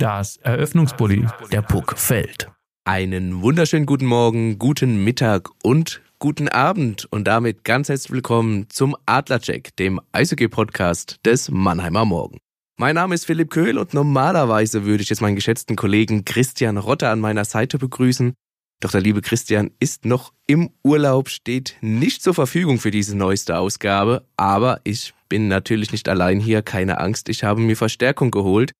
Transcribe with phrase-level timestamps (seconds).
[0.00, 1.26] Das Eröffnungsbully.
[1.50, 2.48] Der Puck fällt.
[2.84, 8.94] Einen wunderschönen guten Morgen, guten Mittag und guten Abend und damit ganz herzlich willkommen zum
[9.06, 12.38] Adlercheck, dem Eishockey-Podcast des Mannheimer Morgen.
[12.76, 17.10] Mein Name ist Philipp Köhl und normalerweise würde ich jetzt meinen geschätzten Kollegen Christian Rotter
[17.10, 18.34] an meiner Seite begrüßen.
[18.78, 23.58] Doch der liebe Christian ist noch im Urlaub, steht nicht zur Verfügung für diese neueste
[23.58, 28.70] Ausgabe, aber ich bin natürlich nicht allein hier, keine Angst, ich habe mir Verstärkung geholt.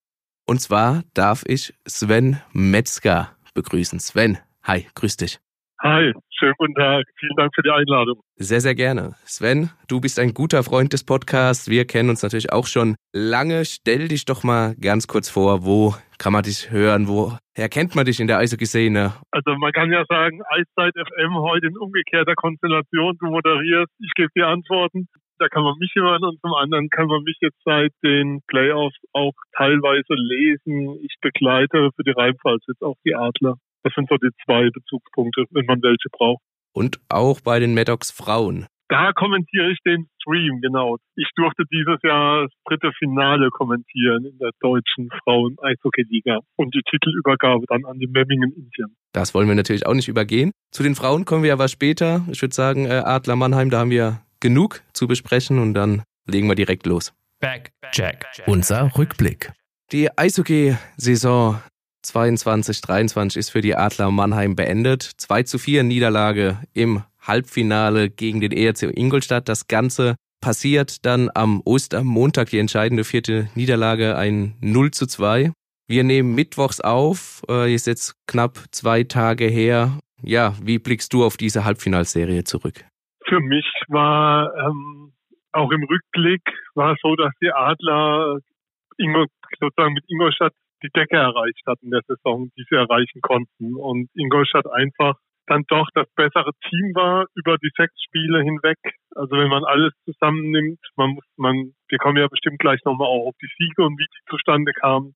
[0.49, 3.99] Und zwar darf ich Sven Metzger begrüßen.
[3.99, 5.37] Sven, hi, grüß dich.
[5.83, 7.05] Hi, schönen guten Tag.
[7.19, 8.19] Vielen Dank für die Einladung.
[8.37, 9.13] Sehr, sehr gerne.
[9.25, 11.69] Sven, du bist ein guter Freund des Podcasts.
[11.69, 13.63] Wir kennen uns natürlich auch schon lange.
[13.63, 17.07] Stell dich doch mal ganz kurz vor, wo kann man dich hören?
[17.07, 19.13] Wo erkennt man dich in der Eishockey-Szene?
[19.29, 23.15] Also man kann ja sagen, Eiszeit FM heute in umgekehrter Konstellation.
[23.19, 25.07] Du moderierst, ich gebe die Antworten.
[25.39, 28.97] Da kann man mich hören und zum anderen kann man mich jetzt seit den Playoffs
[29.13, 30.99] auch teilweise lesen.
[31.01, 33.55] Ich begleite für die Rheinpfalz jetzt auch die Adler.
[33.83, 36.43] Das sind so die zwei Bezugspunkte, wenn man welche braucht.
[36.73, 38.67] Und auch bei den Maddox Frauen.
[38.89, 40.97] Da kommentiere ich den Stream, genau.
[41.15, 47.65] Ich durfte dieses Jahr das dritte Finale kommentieren in der deutschen Frauen-Eishockey-Liga und die Titelübergabe
[47.67, 48.91] dann an die Memmingen Indians.
[49.13, 50.51] Das wollen wir natürlich auch nicht übergehen.
[50.71, 52.25] Zu den Frauen kommen wir aber später.
[52.31, 56.47] Ich würde sagen, äh, Adler Mannheim, da haben wir genug zu besprechen und dann legen
[56.47, 57.13] wir direkt los.
[57.39, 58.25] Back, Jack.
[58.45, 59.51] Unser Rückblick.
[59.91, 61.61] Die Eishockey-Saison
[62.03, 65.03] 22, 23 ist für die Adler Mannheim beendet.
[65.17, 69.49] 2 zu 4 Niederlage im Halbfinale gegen den ERC Ingolstadt.
[69.49, 75.51] Das Ganze passiert dann am Ostermontag, die entscheidende vierte Niederlage, ein 0 zu 2.
[75.87, 79.97] Wir nehmen mittwochs auf, äh, ist jetzt knapp zwei Tage her.
[80.21, 82.85] Ja, wie blickst du auf diese Halbfinalserie zurück?
[83.29, 85.13] Für mich war ähm,
[85.51, 86.41] auch im Rückblick
[86.73, 88.39] war so, dass die Adler
[88.97, 89.25] Ingo,
[89.59, 93.75] sozusagen mit Ingolstadt die Decke erreicht hatten in der Saison, die sie erreichen konnten.
[93.75, 95.15] Und Ingolstadt einfach
[95.47, 98.77] dann doch das bessere Team war über die sechs Spiele hinweg.
[99.15, 103.29] Also wenn man alles zusammennimmt, man muss, man, wir kommen ja bestimmt gleich nochmal auch
[103.29, 105.15] auf die Siege und wie die zustande kamen.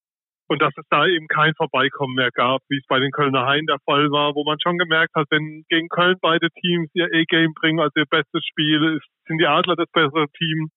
[0.54, 3.66] Und dass es da eben kein Vorbeikommen mehr gab, wie es bei den Kölner Hain
[3.66, 7.56] der Fall war, wo man schon gemerkt hat, wenn gegen Köln beide Teams ihr A-Game
[7.56, 10.70] bringen, also ihr bestes Spiel, sind die Adler das bessere Team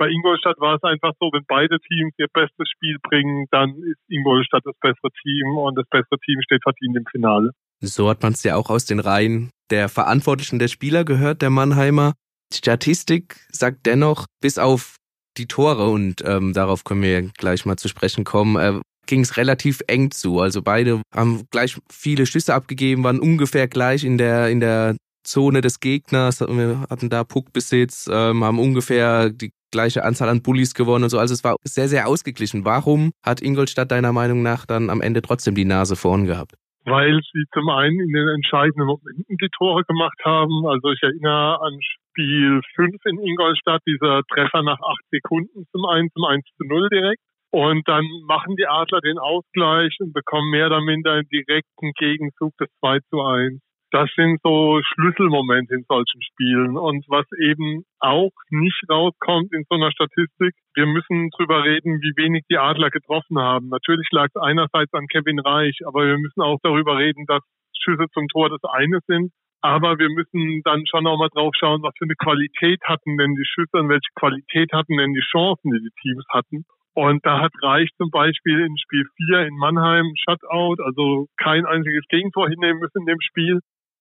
[0.00, 4.00] bei Ingolstadt war es einfach so, wenn beide Teams ihr bestes Spiel bringen, dann ist
[4.08, 7.50] Ingolstadt das bessere Team und das bessere Team steht verdient im Finale.
[7.82, 11.50] So hat man es ja auch aus den Reihen der Verantwortlichen der Spieler gehört, der
[11.50, 12.14] Mannheimer.
[12.50, 14.96] Statistik sagt dennoch, bis auf
[15.36, 19.36] die Tore, und ähm, darauf können wir gleich mal zu sprechen kommen, äh, ging es
[19.36, 20.40] relativ eng zu.
[20.40, 25.60] Also beide haben gleich viele Schüsse abgegeben, waren ungefähr gleich in der, in der Zone
[25.60, 26.40] des Gegners.
[26.40, 31.18] Wir hatten da Puckbesitz, ähm, haben ungefähr die gleiche Anzahl an Bullies gewonnen und so.
[31.18, 32.64] Also es war sehr, sehr ausgeglichen.
[32.64, 36.54] Warum hat Ingolstadt deiner Meinung nach dann am Ende trotzdem die Nase vorn gehabt?
[36.84, 40.66] Weil sie zum einen in den entscheidenden Momenten die Tore gemacht haben.
[40.66, 46.12] Also ich erinnere an Spiel 5 in Ingolstadt, dieser Treffer nach acht Sekunden zum 1
[46.14, 47.20] zum 1 zu 0 direkt.
[47.50, 52.56] Und dann machen die Adler den Ausgleich und bekommen mehr oder minder einen direkten Gegenzug
[52.58, 56.76] des 2 zu 1 das sind so Schlüsselmomente in solchen Spielen.
[56.76, 62.14] Und was eben auch nicht rauskommt in so einer Statistik, wir müssen drüber reden, wie
[62.16, 63.68] wenig die Adler getroffen haben.
[63.68, 67.42] Natürlich lag es einerseits an Kevin Reich, aber wir müssen auch darüber reden, dass
[67.78, 69.32] Schüsse zum Tor das eine sind.
[69.62, 73.34] Aber wir müssen dann schon auch mal drauf schauen, was für eine Qualität hatten denn
[73.34, 76.64] die Schüsse und welche Qualität hatten denn die Chancen, die die Teams hatten.
[76.94, 82.04] Und da hat Reich zum Beispiel in Spiel 4 in Mannheim Shutout, also kein einziges
[82.08, 83.60] Gegentor hinnehmen müssen in dem Spiel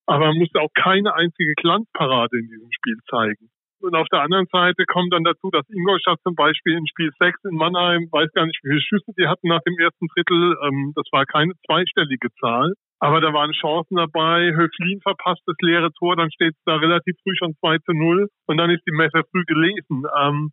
[0.10, 3.50] aber man musste auch keine einzige Glanzparade in diesem Spiel zeigen.
[3.80, 7.46] Und auf der anderen Seite kommt dann dazu, dass Ingolstadt zum Beispiel in Spiel 6
[7.46, 10.94] in Mannheim, weiß gar nicht, wie viele Schüsse die hatten nach dem ersten Drittel, ähm,
[10.96, 12.74] das war keine zweistellige Zahl.
[13.00, 14.52] Aber da waren Chancen dabei.
[14.52, 18.28] Höflin verpasst das leere Tor, dann steht es da relativ früh schon 2 zu 0
[18.48, 20.04] und dann ist die Messe früh gelesen.
[20.20, 20.50] Ähm,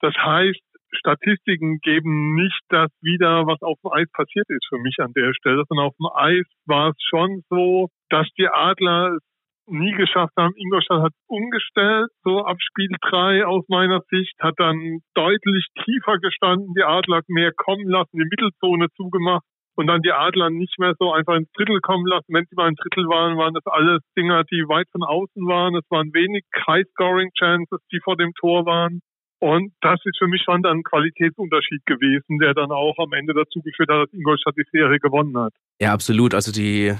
[0.00, 0.62] das heißt,
[0.92, 5.32] Statistiken geben nicht das wieder, was auf dem Eis passiert ist für mich an der
[5.34, 9.22] Stelle, sondern auf dem Eis war es schon so, dass die Adler es
[9.66, 10.54] nie geschafft haben.
[10.56, 16.74] Ingolstadt hat umgestellt, so ab Spiel 3 aus meiner Sicht, hat dann deutlich tiefer gestanden,
[16.76, 19.44] die Adler mehr kommen lassen, die Mittelzone zugemacht
[19.76, 22.34] und dann die Adler nicht mehr so einfach ins Drittel kommen lassen.
[22.34, 25.76] Wenn sie mal ein Drittel waren, waren das alles Dinger, die weit von außen waren.
[25.76, 29.00] Es waren wenig High-Scoring-Chances, die vor dem Tor waren.
[29.40, 33.34] Und das ist für mich schon dann ein Qualitätsunterschied gewesen, der dann auch am Ende
[33.34, 35.52] dazu geführt hat, dass Ingolstadt die Serie gewonnen hat.
[35.80, 36.34] Ja, absolut.
[36.34, 36.94] Also die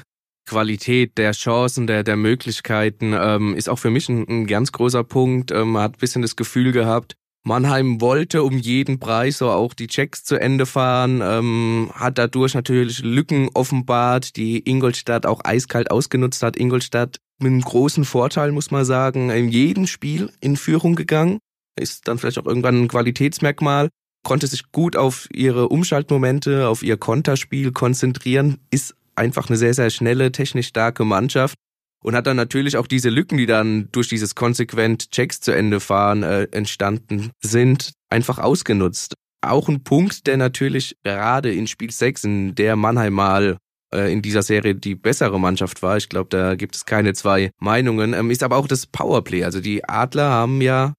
[0.46, 5.04] Qualität der Chancen, der, der Möglichkeiten ähm, ist auch für mich ein, ein ganz großer
[5.04, 5.50] Punkt.
[5.50, 9.72] Ähm, man hat ein bisschen das Gefühl gehabt, Mannheim wollte um jeden Preis so auch
[9.72, 15.90] die Checks zu Ende fahren, ähm, hat dadurch natürlich Lücken offenbart, die Ingolstadt auch eiskalt
[15.90, 16.56] ausgenutzt hat.
[16.56, 21.38] Ingolstadt mit einem großen Vorteil, muss man sagen, in jedem Spiel in Führung gegangen.
[21.78, 23.88] Ist dann vielleicht auch irgendwann ein Qualitätsmerkmal.
[24.24, 28.58] Konnte sich gut auf ihre Umschaltmomente, auf ihr Konterspiel konzentrieren.
[28.70, 31.56] Ist einfach eine sehr, sehr schnelle, technisch starke Mannschaft
[32.02, 35.80] und hat dann natürlich auch diese Lücken, die dann durch dieses konsequent Checks zu Ende
[35.80, 39.14] fahren äh, entstanden sind, einfach ausgenutzt.
[39.40, 43.56] Auch ein Punkt, der natürlich gerade in Spiel 6, in der Mannheim mal
[43.94, 47.50] äh, in dieser Serie die bessere Mannschaft war, ich glaube, da gibt es keine zwei
[47.60, 49.44] Meinungen, ähm, ist aber auch das Powerplay.
[49.44, 50.94] Also die Adler haben ja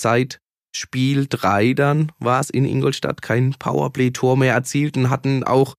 [0.00, 0.40] seit
[0.74, 5.74] Spiel 3 dann war es in Ingolstadt kein Powerplay-Tor mehr erzielt und hatten auch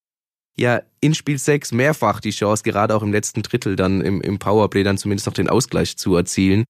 [0.58, 4.40] ja in Spiel 6 mehrfach die Chance, gerade auch im letzten Drittel dann im, im
[4.40, 6.66] Powerplay dann zumindest noch den Ausgleich zu erzielen.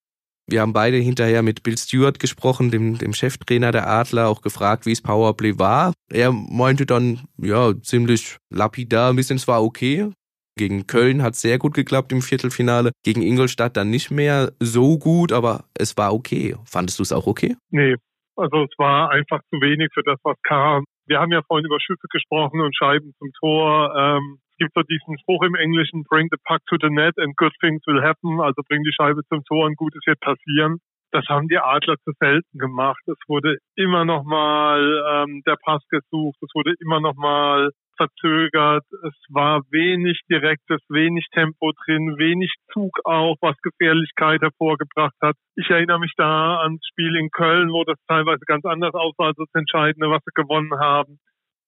[0.48, 4.88] Wir haben beide hinterher mit Bill Stewart gesprochen, dem, dem Cheftrainer der Adler, auch gefragt,
[4.88, 5.94] wie es Powerplay war.
[6.12, 10.12] Er meinte dann, ja, ziemlich lapidar, ein bisschen, es war okay.
[10.60, 12.92] Gegen Köln hat sehr gut geklappt im Viertelfinale.
[13.06, 16.54] Gegen Ingolstadt dann nicht mehr so gut, aber es war okay.
[16.66, 17.56] Fandest du es auch okay?
[17.72, 17.96] Nee,
[18.36, 20.84] also es war einfach zu wenig für das, was kam.
[21.08, 23.96] Wir haben ja vorhin über Schüsse gesprochen und Scheiben zum Tor.
[23.96, 27.38] Ähm, es gibt so diesen Spruch im Englischen, bring the puck to the net and
[27.38, 28.42] good things will happen.
[28.42, 30.80] Also bring die Scheibe zum Tor und Gutes wird passieren.
[31.12, 33.02] Das haben die Adler zu selten gemacht.
[33.08, 36.38] Es wurde immer noch mal ähm, der Pass gesucht.
[36.42, 38.86] Es wurde immer noch mal verzögert.
[39.04, 45.36] Es war wenig Direktes, wenig Tempo drin, wenig Zug auch, was Gefährlichkeit hervorgebracht hat.
[45.56, 49.38] Ich erinnere mich da ans Spiel in Köln, wo das teilweise ganz anders aussah als
[49.38, 51.20] das Entscheidende, was sie gewonnen haben.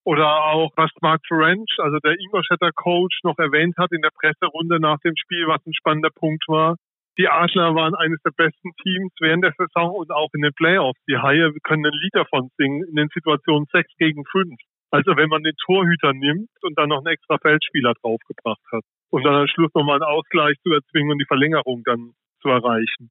[0.04, 4.80] Oder auch, was Mark French, also der Ingolstädter Coach, noch erwähnt hat in der Presserunde
[4.80, 6.78] nach dem Spiel, was ein spannender Punkt war.
[7.18, 11.00] Die Adler waren eines der besten Teams während der Saison und auch in den Playoffs.
[11.10, 14.56] Die Haie können ein Lied davon singen in den Situationen 6 gegen 5.
[14.92, 19.24] Also wenn man den Torhüter nimmt und dann noch einen extra Feldspieler draufgebracht hat und
[19.24, 22.12] dann am Schluss nochmal einen Ausgleich zu erzwingen und die Verlängerung dann
[22.42, 23.10] zu erreichen.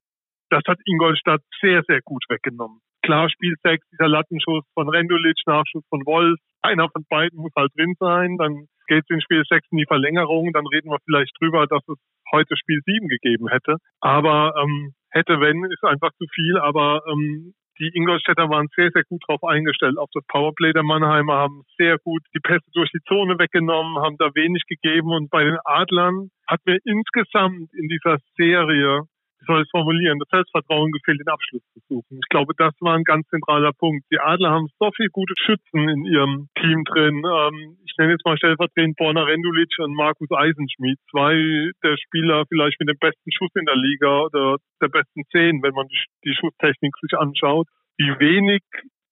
[0.49, 2.79] Das hat Ingolstadt sehr, sehr gut weggenommen.
[3.03, 6.37] Klar, Spiel 6, dieser Lattenschuss von Rendulic, Nachschuss von Wolf.
[6.61, 8.37] Einer von beiden muss halt drin sein.
[8.37, 10.53] Dann geht es in Spiel 6 in die Verlängerung.
[10.53, 11.97] Dann reden wir vielleicht drüber, dass es
[12.31, 13.77] heute Spiel 7 gegeben hätte.
[14.01, 16.57] Aber ähm, hätte, wenn, ist einfach zu viel.
[16.57, 19.97] Aber ähm, die Ingolstädter waren sehr, sehr gut darauf eingestellt.
[19.97, 24.17] Auf das Powerplay der Mannheimer haben sehr gut die Pässe durch die Zone weggenommen, haben
[24.17, 25.09] da wenig gegeben.
[25.09, 29.01] Und bei den Adlern hat mir insgesamt in dieser Serie
[29.41, 32.19] wie soll ich es formulieren, das Selbstvertrauen gefehlt, den Abschluss zu suchen.
[32.21, 34.05] Ich glaube, das war ein ganz zentraler Punkt.
[34.11, 37.25] Die Adler haben so viele gute Schützen in ihrem Team drin.
[37.25, 40.99] Ähm, ich nenne jetzt mal stellvertretend Borna Rendulic und Markus Eisenschmidt.
[41.09, 45.61] Zwei der Spieler vielleicht mit dem besten Schuss in der Liga oder der besten zehn,
[45.63, 47.67] wenn man die, die Schusstechnik sich anschaut.
[47.97, 48.61] Wie wenig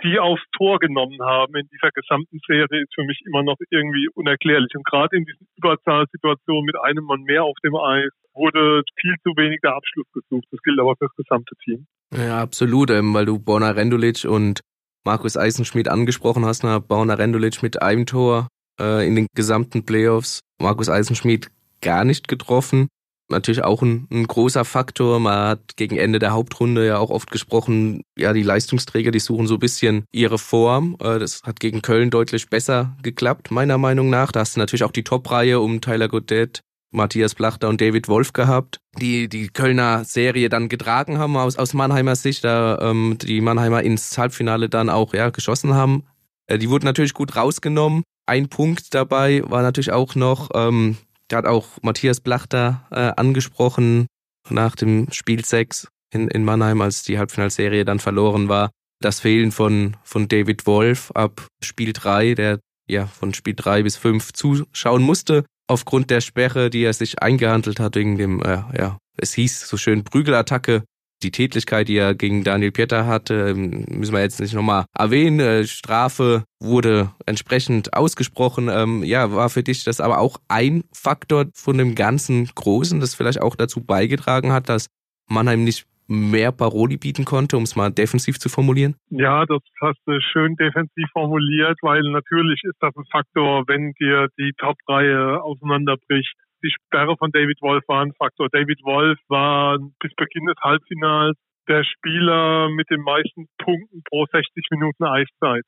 [0.04, 4.08] die aufs Tor genommen haben in dieser gesamten Serie, ist für mich immer noch irgendwie
[4.14, 4.74] unerklärlich.
[4.76, 9.32] Und gerade in diesen Überzahlsituationen mit einem Mann mehr auf dem Eis wurde viel zu
[9.36, 10.46] wenig der Abschluss gesucht.
[10.52, 11.86] Das gilt aber für das gesamte Team.
[12.16, 14.62] Ja, absolut, ähm, weil du Borna Rendulic und
[15.06, 16.64] Markus Eisenschmidt angesprochen hast.
[16.64, 18.48] Na, Borna Rendulic mit einem Tor
[18.80, 20.40] äh, in den gesamten Playoffs.
[20.62, 21.50] Markus Eisenschmidt
[21.82, 22.88] gar nicht getroffen
[23.30, 25.20] natürlich auch ein, ein, großer Faktor.
[25.20, 29.48] Man hat gegen Ende der Hauptrunde ja auch oft gesprochen, ja, die Leistungsträger, die suchen
[29.48, 30.96] so ein bisschen ihre Form.
[31.00, 34.32] Äh, das hat gegen Köln deutlich besser geklappt, meiner Meinung nach.
[34.32, 36.62] Da hast du natürlich auch die Top-Reihe um Tyler Godet,
[36.92, 41.74] Matthias Plachter und David Wolf gehabt, die die Kölner Serie dann getragen haben aus, aus
[41.74, 46.04] Mannheimer Sicht, da ähm, die Mannheimer ins Halbfinale dann auch ja geschossen haben.
[46.48, 48.04] Äh, die wurden natürlich gut rausgenommen.
[48.26, 50.98] Ein Punkt dabei war natürlich auch noch, ähm,
[51.38, 54.08] hat auch Matthias Blachter äh, angesprochen
[54.50, 58.72] nach dem Spiel 6 in, in Mannheim, als die Halbfinalserie dann verloren war.
[59.02, 62.60] Das Fehlen von, von David Wolf ab Spiel 3, der
[62.90, 67.80] ja von Spiel 3 bis 5 zuschauen musste, aufgrund der Sperre, die er sich eingehandelt
[67.80, 70.84] hat wegen dem, äh, ja, es hieß so schön Prügelattacke
[71.24, 75.40] die Tätigkeit, die er gegen Daniel Pieter hatte, ähm, müssen wir jetzt nicht nochmal erwähnen.
[75.40, 78.70] Äh, Strafe wurde entsprechend ausgesprochen.
[78.72, 83.16] Ähm, ja, war für dich das aber auch ein Faktor von dem ganzen Großen, das
[83.16, 84.88] vielleicht auch dazu beigetragen hat, dass
[85.28, 88.96] Mannheim nicht mehr Paroli bieten konnte, um es mal defensiv zu formulieren?
[89.12, 94.28] Ja, das hast du schön defensiv formuliert, weil natürlich ist das ein Faktor, wenn dir
[94.38, 98.50] die Top-Reihe auseinanderbricht die Sperre von David Wolf war ein Faktor.
[98.52, 101.38] David Wolf war bis Beginn des Halbfinals
[101.68, 105.64] der Spieler mit den meisten Punkten pro 60 Minuten Eiszeit.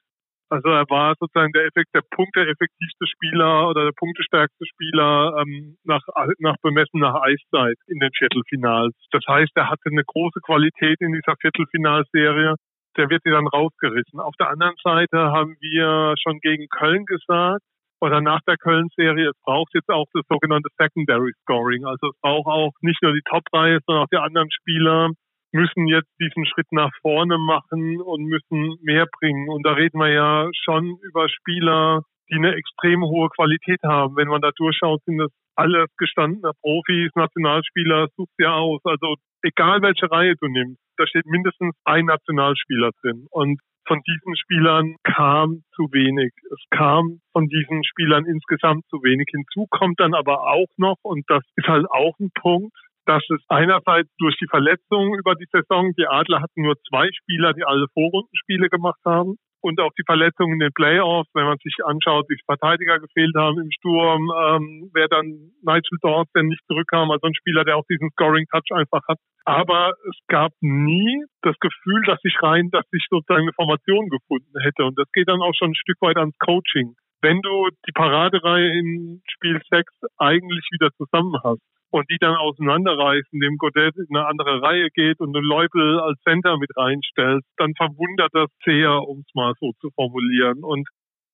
[0.50, 5.38] Also er war sozusagen der Effekt, der Punkt, der effektivste Spieler oder der punktestärkste Spieler
[5.39, 6.01] ähm, nach,
[6.39, 8.93] nach Bemessen nach Eiszeit in den Viertelfinals.
[9.12, 12.55] Das heißt, er hatte eine große Qualität in dieser Viertelfinalserie
[12.98, 14.19] der wird dir dann rausgerissen.
[14.19, 17.63] Auf der anderen Seite haben wir schon gegen Köln gesagt,
[18.01, 21.86] oder nach der Köln-Serie, es braucht jetzt auch das sogenannte Secondary Scoring.
[21.86, 25.10] Also es braucht auch nicht nur die Top-Reihe, sondern auch die anderen Spieler
[25.53, 29.50] müssen jetzt diesen Schritt nach vorne machen und müssen mehr bringen.
[29.50, 34.15] Und da reden wir ja schon über Spieler, die eine extrem hohe Qualität haben.
[34.15, 38.79] Wenn man da durchschaut, sind das alles gestandene Profis, Nationalspieler, sucht ja aus.
[38.86, 43.27] Also egal welche Reihe du nimmst, da steht mindestens ein Nationalspieler drin.
[43.29, 46.31] Und von diesen Spielern kam zu wenig.
[46.51, 49.27] Es kam von diesen Spielern insgesamt zu wenig.
[49.31, 53.41] Hinzu kommt dann aber auch noch, und das ist halt auch ein Punkt, dass es
[53.50, 57.88] einerseits durch die Verletzungen über die Saison, die Adler hatten nur zwei Spieler, die alle
[57.93, 62.38] Vorrundenspiele gemacht haben und auch die Verletzungen in den Playoffs, wenn man sich anschaut, wie
[62.46, 67.63] Verteidiger gefehlt haben im Sturm, ähm, wer dann Nigel Dawson nicht zurückkam, also ein Spieler,
[67.63, 69.18] der auch diesen Scoring-Touch einfach hat.
[69.46, 74.53] Aber es gab nie das Gefühl, dass ich rein, dass ich sozusagen eine Formation gefunden
[74.62, 74.86] hätte.
[74.86, 76.94] Und das geht dann auch schon ein Stück weit ans Coaching.
[77.21, 81.61] Wenn du die Paradereihe in Spiel 6 eigentlich wieder zusammen hast,
[81.91, 86.19] und die dann auseinanderreißen, dem Godet in eine andere Reihe geht und eine Leubel als
[86.21, 90.63] Center mit reinstellt, dann verwundert das sehr, um es mal so zu formulieren.
[90.63, 90.87] Und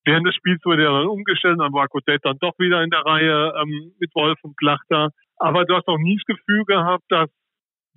[0.04, 3.06] während des Spiels wurde er dann umgestellt, dann war Godet dann doch wieder in der
[3.06, 5.12] Reihe ähm, mit Wolf und Plachter.
[5.38, 7.30] Aber du hast auch nie das Gefühl gehabt, dass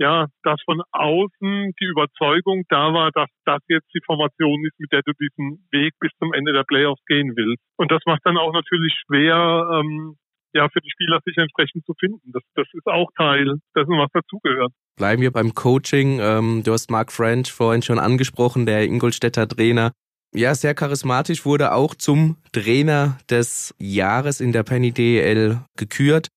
[0.00, 4.90] ja, dass von außen die Überzeugung da war, dass das jetzt die Formation ist, mit
[4.92, 7.62] der du diesen Weg bis zum Ende der Playoffs gehen willst.
[7.76, 10.16] Und das macht dann auch natürlich schwer, ähm,
[10.54, 12.32] ja, für die Spieler sich entsprechend zu finden.
[12.32, 14.72] Das, das ist auch Teil dessen, was dazugehört.
[14.96, 16.18] Bleiben wir beim Coaching.
[16.20, 19.92] Ähm, du hast Mark French vorhin schon angesprochen, der Ingolstädter Trainer.
[20.34, 26.28] Ja, sehr charismatisch, wurde auch zum Trainer des Jahres in der Penny DL gekürt.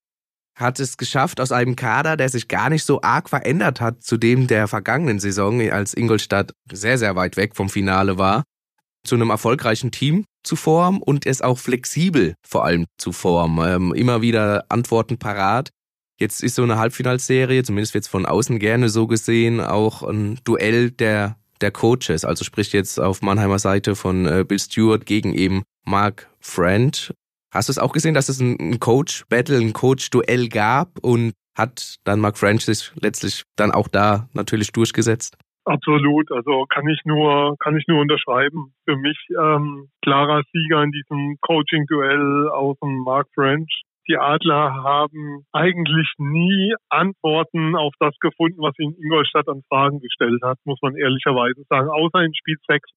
[0.56, 4.18] Hat es geschafft, aus einem Kader, der sich gar nicht so arg verändert hat zu
[4.18, 8.44] dem der vergangenen Saison, als Ingolstadt sehr, sehr weit weg vom Finale war,
[9.04, 13.68] zu einem erfolgreichen Team zu formen und es auch flexibel vor allem zu formen.
[13.68, 15.70] Ähm, immer wieder Antworten parat.
[16.20, 20.40] Jetzt ist so eine Halbfinalserie, zumindest wird es von außen gerne so gesehen, auch ein
[20.44, 22.24] Duell der, der Coaches.
[22.26, 27.14] Also sprich jetzt auf Mannheimer Seite von äh, Bill Stewart gegen eben Mark Friend.
[27.54, 32.20] Hast du es auch gesehen, dass es ein Coach-Battle, ein Coach-Duell gab und hat dann
[32.20, 35.38] Mark French sich letztlich dann auch da natürlich durchgesetzt?
[35.66, 38.74] Absolut, also kann ich nur kann ich nur unterschreiben.
[38.86, 43.84] Für mich ähm, klarer Sieger in diesem Coaching-Duell aus dem Mark French.
[44.10, 50.42] Die Adler haben eigentlich nie Antworten auf das gefunden, was ihnen Ingolstadt an Fragen gestellt
[50.44, 52.90] hat, muss man ehrlicherweise sagen, außer in Spiel 6.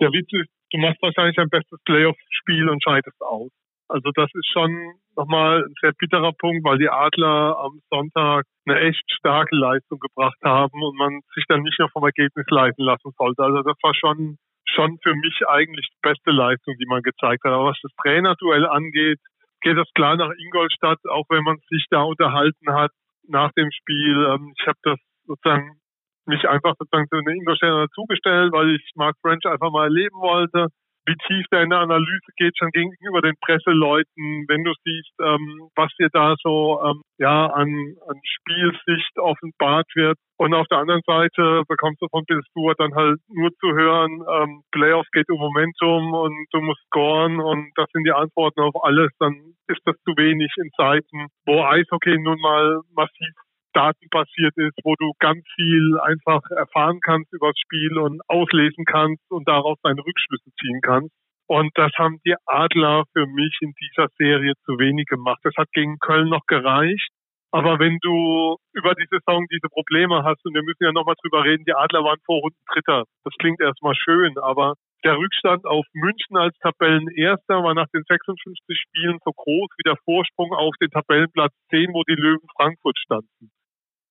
[0.00, 3.50] Der Witz ist, du machst wahrscheinlich dein bestes Playoff-Spiel und scheidest aus.
[3.88, 8.80] Also das ist schon nochmal ein sehr bitterer Punkt, weil die Adler am Sonntag eine
[8.80, 13.12] echt starke Leistung gebracht haben und man sich dann nicht mehr vom Ergebnis leiten lassen
[13.16, 13.42] sollte.
[13.42, 17.52] Also das war schon, schon für mich eigentlich die beste Leistung, die man gezeigt hat.
[17.52, 19.20] Aber was das Trainerduell angeht,
[19.60, 22.90] geht das klar nach Ingolstadt, auch wenn man sich da unterhalten hat
[23.28, 24.26] nach dem Spiel.
[24.26, 25.78] Ähm, ich habe das sozusagen
[26.26, 30.68] mich einfach sozusagen zu den Ingolstädter zugestellt, weil ich Mark French einfach mal erleben wollte
[31.06, 36.08] wie tief deine Analyse geht, schon gegenüber den Presseleuten, wenn du siehst, ähm, was dir
[36.12, 37.68] da so ähm, ja an,
[38.08, 40.18] an Spielsicht offenbart wird.
[40.36, 44.22] Und auf der anderen Seite bekommst du von Bill Stewart dann halt nur zu hören,
[44.28, 48.74] ähm, Playoffs geht um Momentum und du musst scoren und das sind die Antworten auf
[48.82, 53.34] alles, dann ist das zu wenig in Zeiten, wo Eishockey nun mal massiv
[53.74, 59.22] datenbasiert ist, wo du ganz viel einfach erfahren kannst über das Spiel und auslesen kannst
[59.30, 61.12] und daraus deine Rückschlüsse ziehen kannst.
[61.46, 65.40] Und das haben die Adler für mich in dieser Serie zu wenig gemacht.
[65.42, 67.10] Das hat gegen Köln noch gereicht.
[67.50, 71.44] Aber wenn du über die Saison diese Probleme hast, und wir müssen ja nochmal drüber
[71.44, 73.04] reden, die Adler waren Vorrunden Dritter.
[73.22, 78.76] Das klingt erstmal schön, aber der Rückstand auf München als Tabellenerster war nach den 56
[78.76, 83.53] Spielen so groß wie der Vorsprung auf den Tabellenplatz 10, wo die Löwen Frankfurt standen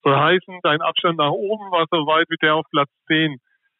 [0.03, 3.37] soll heißen, dein Abstand nach oben war so weit wie der auf Platz 10.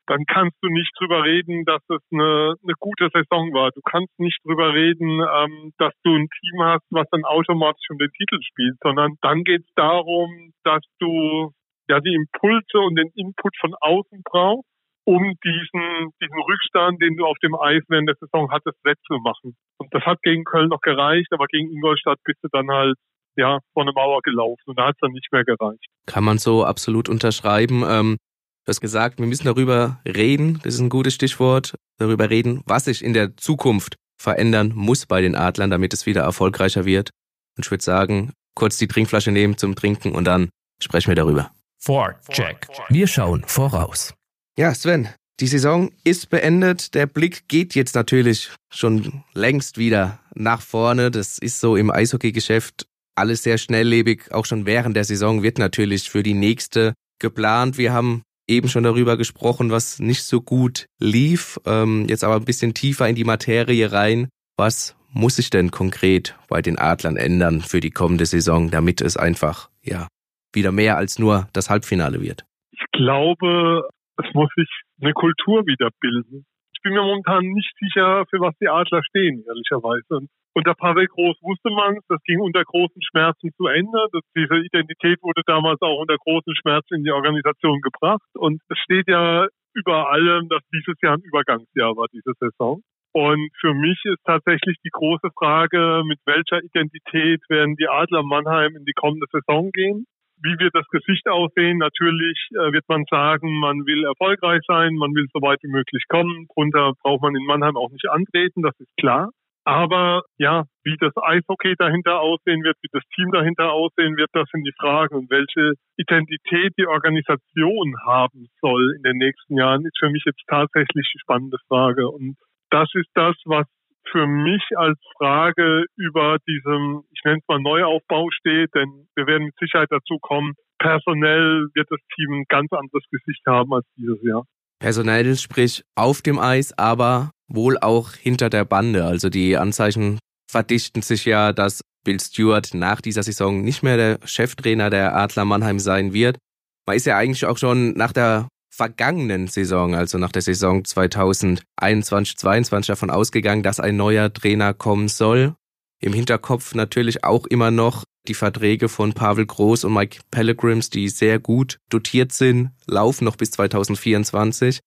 [0.08, 3.72] Dann kannst du nicht drüber reden, dass es eine, eine gute Saison war.
[3.72, 7.98] Du kannst nicht drüber reden, ähm, dass du ein Team hast, was dann automatisch um
[7.98, 11.52] den Titel spielt, sondern dann geht es darum, dass du
[11.88, 14.68] ja die Impulse und den Input von außen brauchst,
[15.06, 19.56] um diesen, diesen Rückstand, den du auf dem Eis während der Saison hattest, wettzumachen.
[19.78, 22.98] Und das hat gegen Köln noch gereicht, aber gegen Ingolstadt bist du dann halt
[23.36, 25.86] ja, vor eine Mauer gelaufen und da hat es dann nicht mehr gereicht.
[26.06, 27.84] Kann man so absolut unterschreiben.
[27.88, 28.18] Ähm,
[28.66, 32.86] du hast gesagt, wir müssen darüber reden, das ist ein gutes Stichwort, darüber reden, was
[32.86, 37.10] sich in der Zukunft verändern muss bei den Adlern, damit es wieder erfolgreicher wird.
[37.58, 40.50] Und ich würde sagen, kurz die Trinkflasche nehmen zum Trinken und dann
[40.82, 41.52] sprechen wir darüber.
[41.80, 42.68] Vorcheck.
[42.90, 44.14] Wir schauen voraus.
[44.58, 45.10] Ja, Sven,
[45.40, 46.94] Die Saison ist beendet.
[46.94, 51.12] Der Blick geht jetzt natürlich schon längst wieder nach vorne.
[51.12, 52.86] Das ist so im Eishockeygeschäft
[53.16, 54.32] alles sehr schnelllebig.
[54.32, 57.78] Auch schon während der Saison wird natürlich für die nächste geplant.
[57.78, 61.60] Wir haben eben schon darüber gesprochen, was nicht so gut lief.
[61.66, 64.30] Ähm, jetzt aber ein bisschen tiefer in die Materie rein.
[64.58, 69.16] Was muss sich denn konkret bei den Adlern ändern für die kommende Saison, damit es
[69.16, 70.08] einfach, ja,
[70.54, 72.46] wieder mehr als nur das Halbfinale wird?
[72.72, 74.70] Ich glaube, es muss sich
[75.02, 76.46] eine Kultur wieder bilden.
[76.84, 80.04] Ich bin mir momentan nicht sicher, für was die Adler stehen, ehrlicherweise.
[80.20, 84.08] Und unter Pavel Groß wusste man es, das ging unter großen Schmerzen zu Ende.
[84.12, 88.28] Das, diese Identität wurde damals auch unter großen Schmerzen in die Organisation gebracht.
[88.34, 92.84] Und es steht ja über allem, dass dieses Jahr ein Übergangsjahr war, diese Saison.
[93.14, 98.76] Und für mich ist tatsächlich die große Frage, mit welcher Identität werden die Adler Mannheim
[98.76, 100.06] in die kommende Saison gehen?
[100.44, 101.78] Wie wird das Gesicht aussehen?
[101.78, 106.04] Natürlich äh, wird man sagen, man will erfolgreich sein, man will so weit wie möglich
[106.10, 106.48] kommen.
[106.54, 109.30] Drunter braucht man in Mannheim auch nicht antreten, das ist klar.
[109.66, 114.50] Aber ja, wie das Eishockey dahinter aussehen wird, wie das Team dahinter aussehen wird, das
[114.52, 115.16] sind die Fragen.
[115.16, 120.44] Und welche Identität die Organisation haben soll in den nächsten Jahren, ist für mich jetzt
[120.48, 122.10] tatsächlich die spannende Frage.
[122.10, 122.36] Und
[122.70, 123.66] das ist das, was
[124.12, 129.46] für mich als Frage über diesem, ich nenne es mal Neuaufbau steht, denn wir werden
[129.46, 134.22] mit Sicherheit dazu kommen, personell wird das Team ein ganz anderes Gesicht haben als dieses
[134.24, 134.44] Jahr.
[134.80, 139.06] Personell, sprich auf dem Eis, aber wohl auch hinter der Bande.
[139.06, 140.20] Also die Anzeichen
[140.50, 145.46] verdichten sich ja, dass Bill Stewart nach dieser Saison nicht mehr der Cheftrainer der Adler
[145.46, 146.38] Mannheim sein wird.
[146.86, 152.38] Man ist ja eigentlich auch schon nach der vergangenen Saison, also nach der Saison 2021,
[152.38, 155.54] 22 davon ausgegangen, dass ein neuer Trainer kommen soll.
[156.02, 161.08] Im Hinterkopf natürlich auch immer noch die Verträge von Pavel Groß und Mike Pellegrims, die
[161.10, 164.80] sehr gut dotiert sind, laufen noch bis 2024.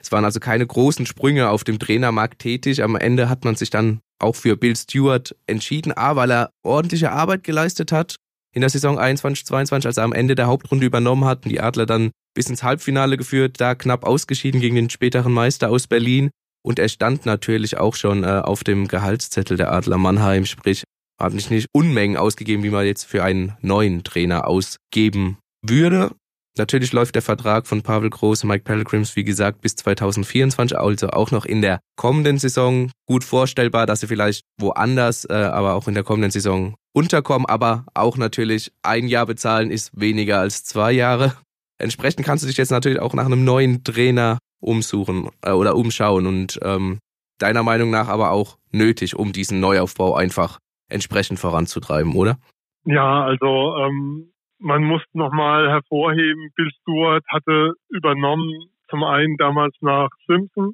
[0.00, 2.82] Es waren also keine großen Sprünge auf dem Trainermarkt tätig.
[2.82, 7.12] Am Ende hat man sich dann auch für Bill Stewart entschieden, A, weil er ordentliche
[7.12, 8.16] Arbeit geleistet hat
[8.52, 11.60] in der Saison 21, 22, als er am Ende der Hauptrunde übernommen hat und die
[11.60, 16.30] Adler dann bis ins Halbfinale geführt, da knapp ausgeschieden gegen den späteren Meister aus Berlin.
[16.64, 20.84] Und er stand natürlich auch schon äh, auf dem Gehaltszettel der Adler Mannheim, sprich,
[21.20, 26.12] hat nicht, nicht Unmengen ausgegeben, wie man jetzt für einen neuen Trainer ausgeben würde.
[26.56, 31.08] Natürlich läuft der Vertrag von Pavel Groß und Mike Pellegrims, wie gesagt, bis 2024, also
[31.08, 32.92] auch noch in der kommenden Saison.
[33.08, 37.46] Gut vorstellbar, dass sie vielleicht woanders, äh, aber auch in der kommenden Saison unterkommen.
[37.46, 41.36] Aber auch natürlich ein Jahr bezahlen ist weniger als zwei Jahre.
[41.78, 46.26] Entsprechend kannst du dich jetzt natürlich auch nach einem neuen Trainer umsuchen äh, oder umschauen
[46.26, 46.98] und ähm,
[47.38, 52.38] deiner Meinung nach aber auch nötig, um diesen Neuaufbau einfach entsprechend voranzutreiben, oder?
[52.84, 60.08] Ja, also ähm, man muss nochmal hervorheben, Bill Stewart hatte übernommen, zum einen damals nach
[60.26, 60.72] Simpson,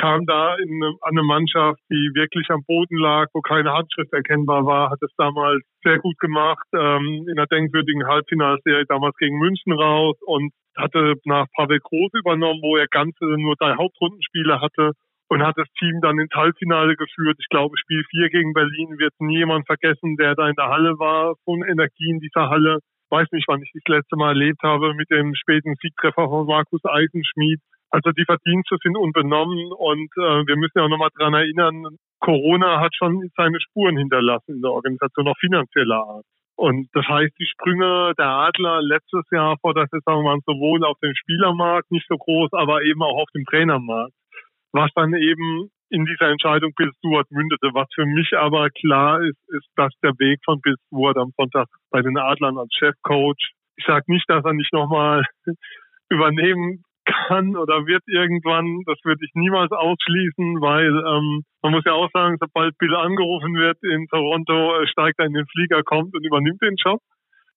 [0.00, 4.12] kam da in eine, an eine Mannschaft, die wirklich am Boden lag, wo keine Handschrift
[4.12, 9.38] erkennbar war, hat es damals sehr gut gemacht, ähm, in der denkwürdigen Halbfinalserie damals gegen
[9.38, 14.92] München raus und hatte nach Pavel Groß übernommen, wo er ganze nur drei Hauptrundenspiele hatte
[15.28, 17.36] und hat das Team dann ins Halbfinale geführt.
[17.38, 20.98] Ich glaube, Spiel 4 gegen Berlin wird nie jemand vergessen, der da in der Halle
[20.98, 22.78] war, von Energie in dieser Halle.
[23.10, 26.80] Weiß nicht, wann ich das letzte Mal erlebt habe mit dem späten Siegtreffer von Markus
[26.84, 27.60] Eisenschmied.
[27.90, 32.80] Also die Verdienste sind unbenommen und äh, wir müssen ja auch nochmal dran erinnern, Corona
[32.80, 36.24] hat schon seine Spuren hinterlassen in der Organisation, auch finanzieller Art.
[36.56, 40.98] Und das heißt, die Sprünge der Adler letztes Jahr vor der Saison waren sowohl auf
[41.02, 44.12] dem Spielermarkt nicht so groß, aber eben auch auf dem Trainermarkt.
[44.72, 47.70] Was dann eben in dieser Entscheidung Bill Stewart mündete.
[47.74, 51.66] Was für mich aber klar ist, ist, dass der Weg von Bill Stewart am Sonntag
[51.90, 55.24] bei den Adlern als Chefcoach, ich sage nicht, dass er nicht nochmal
[56.10, 61.92] übernehmen kann oder wird irgendwann, das würde ich niemals ausschließen, weil ähm, man muss ja
[61.92, 66.14] auch sagen, sobald Bill angerufen wird in Toronto, äh, steigt er in den Flieger, kommt
[66.14, 67.00] und übernimmt den Job.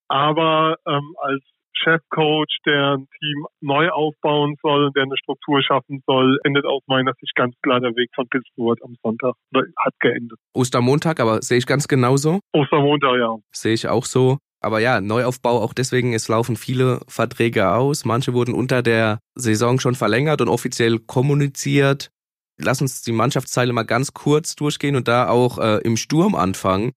[0.08, 1.42] Aber ähm, als
[1.84, 7.14] Chefcoach, der ein Team neu aufbauen soll, der eine Struktur schaffen soll, endet aus meiner
[7.20, 10.40] Sicht ganz klar der Weg von Bill Stewart am Sonntag oder hat geendet.
[10.54, 12.40] Ostermontag, aber sehe ich ganz genauso.
[12.54, 13.36] Ostermontag, ja.
[13.52, 14.38] Sehe ich auch so.
[14.64, 18.06] Aber ja, Neuaufbau auch deswegen, es laufen viele Verträge aus.
[18.06, 22.10] Manche wurden unter der Saison schon verlängert und offiziell kommuniziert.
[22.58, 26.92] Lass uns die Mannschaftsteile mal ganz kurz durchgehen und da auch äh, im Sturm anfangen.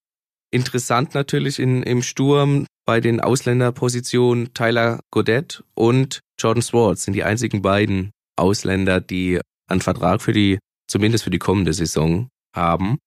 [0.52, 7.24] Interessant natürlich in, im Sturm bei den Ausländerpositionen Tyler Godet und Jordan Swartz sind die
[7.24, 12.98] einzigen beiden Ausländer, die einen Vertrag für die, zumindest für die kommende Saison haben.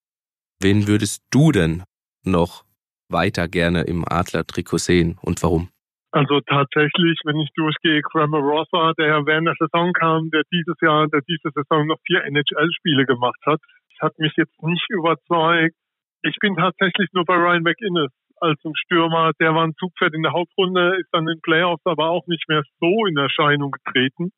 [0.60, 1.84] Wen würdest du denn
[2.26, 2.65] noch
[3.10, 5.69] weiter gerne im Adler-Trikot sehen und warum?
[6.12, 11.08] Also tatsächlich, wenn ich durchgehe, Kramer Rossa, der während der Saison kam, der dieses Jahr,
[11.08, 13.60] der diese Saison noch vier NHL-Spiele gemacht hat,
[14.00, 15.76] hat mich jetzt nicht überzeugt.
[16.24, 19.32] Ich bin tatsächlich nur bei Ryan McInnes als ein Stürmer.
[19.39, 22.63] Der war ein Zugpferd in der Hauptrunde, ist dann in Playoffs aber auch nicht mehr
[22.80, 24.32] so in Erscheinung getreten.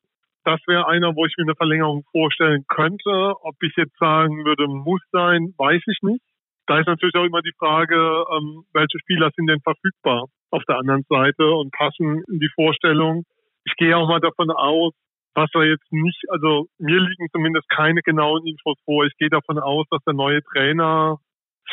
[0.44, 3.34] Das wäre einer, wo ich mir eine Verlängerung vorstellen könnte.
[3.42, 6.22] Ob ich jetzt sagen würde, muss sein, weiß ich nicht.
[6.66, 10.78] Da ist natürlich auch immer die Frage, ähm, welche Spieler sind denn verfügbar auf der
[10.78, 13.24] anderen Seite und passen in die Vorstellung.
[13.64, 14.92] Ich gehe auch mal davon aus,
[15.34, 19.04] was er jetzt nicht, also mir liegen zumindest keine genauen Infos vor.
[19.06, 21.18] Ich gehe davon aus, dass der neue Trainer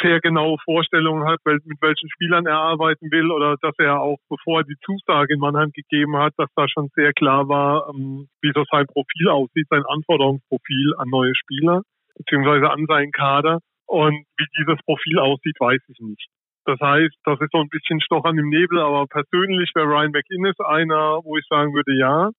[0.02, 4.62] sehr genaue Vorstellungen hat, mit welchen Spielern er arbeiten will oder dass er auch, bevor
[4.62, 8.52] er die Zusage in Mannheim gegeben hat, dass da schon sehr klar war, ähm, wie
[8.54, 11.82] so sein Profil aussieht, sein Anforderungsprofil an neue Spieler,
[12.18, 13.60] beziehungsweise an seinen Kader.
[13.90, 16.30] Und wie dieses Profil aussieht, weiß ich nicht.
[16.66, 20.60] Das heißt, das ist so ein bisschen Stochern im Nebel, aber persönlich wäre Ryan McInnes
[20.60, 22.30] einer, wo ich sagen würde, ja.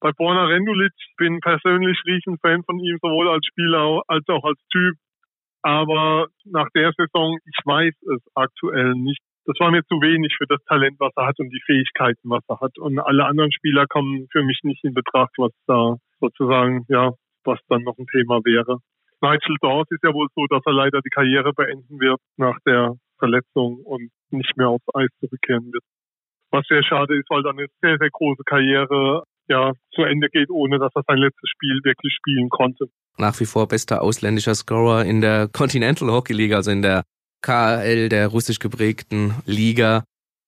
[0.00, 4.60] Bei Borna Rendulic bin persönlich riesen Fan von ihm, sowohl als Spieler als auch als
[4.70, 4.96] Typ.
[5.62, 9.22] Aber nach der Saison, ich weiß es aktuell nicht.
[9.46, 12.44] Das war mir zu wenig für das Talent, was er hat und die Fähigkeiten, was
[12.48, 12.76] er hat.
[12.78, 17.12] Und alle anderen Spieler kommen für mich nicht in Betracht, was da sozusagen, ja,
[17.44, 18.78] was dann noch ein Thema wäre.
[19.22, 22.96] Nigel Dawes ist ja wohl so, dass er leider die Karriere beenden wird nach der
[23.18, 25.84] Verletzung und nicht mehr aufs Eis zurückkehren wird.
[26.50, 30.50] Was sehr schade ist, weil dann eine sehr, sehr große Karriere ja zu Ende geht,
[30.50, 32.86] ohne dass er sein letztes Spiel wirklich spielen konnte.
[33.16, 37.04] Nach wie vor bester ausländischer Scorer in der Continental Hockey League, also in der
[37.42, 40.04] KL, der russisch geprägten Liga.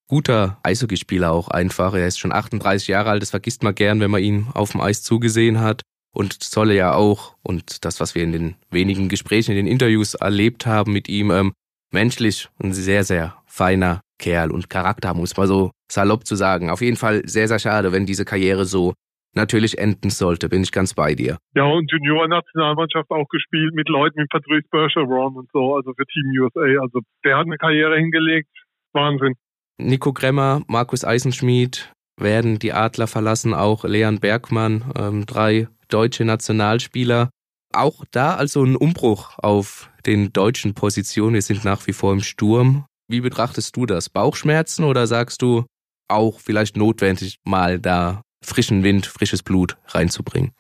[0.08, 1.94] Guter Eishockeyspieler auch einfach.
[1.94, 4.80] Er ist schon 38 Jahre alt, das vergisst man gern, wenn man ihm auf dem
[4.80, 5.82] Eis zugesehen hat.
[6.14, 10.14] Und solle ja auch, und das, was wir in den wenigen Gesprächen, in den Interviews
[10.14, 11.52] erlebt haben mit ihm, ähm,
[11.92, 16.70] menschlich ein sehr, sehr feiner Kerl und Charakter, muss man so salopp zu sagen.
[16.70, 18.94] Auf jeden Fall sehr, sehr schade, wenn diese Karriere so
[19.34, 21.38] natürlich enden sollte, bin ich ganz bei dir.
[21.54, 26.30] Ja, und Junior-Nationalmannschaft auch gespielt mit Leuten wie Patrice Bergeron und so, also für Team
[26.40, 26.80] USA.
[26.80, 28.50] Also der hat eine Karriere hingelegt.
[28.92, 29.34] Wahnsinn.
[29.78, 37.30] Nico Kremmer, Markus Eisenschmied werden die Adler verlassen, auch Leon Bergmann, ähm, drei deutsche Nationalspieler.
[37.72, 41.34] Auch da also ein Umbruch auf den deutschen Positionen.
[41.34, 42.86] Wir sind nach wie vor im Sturm.
[43.08, 44.08] Wie betrachtest du das?
[44.08, 45.64] Bauchschmerzen oder sagst du
[46.08, 50.52] auch vielleicht notwendig, mal da frischen Wind, frisches Blut reinzubringen?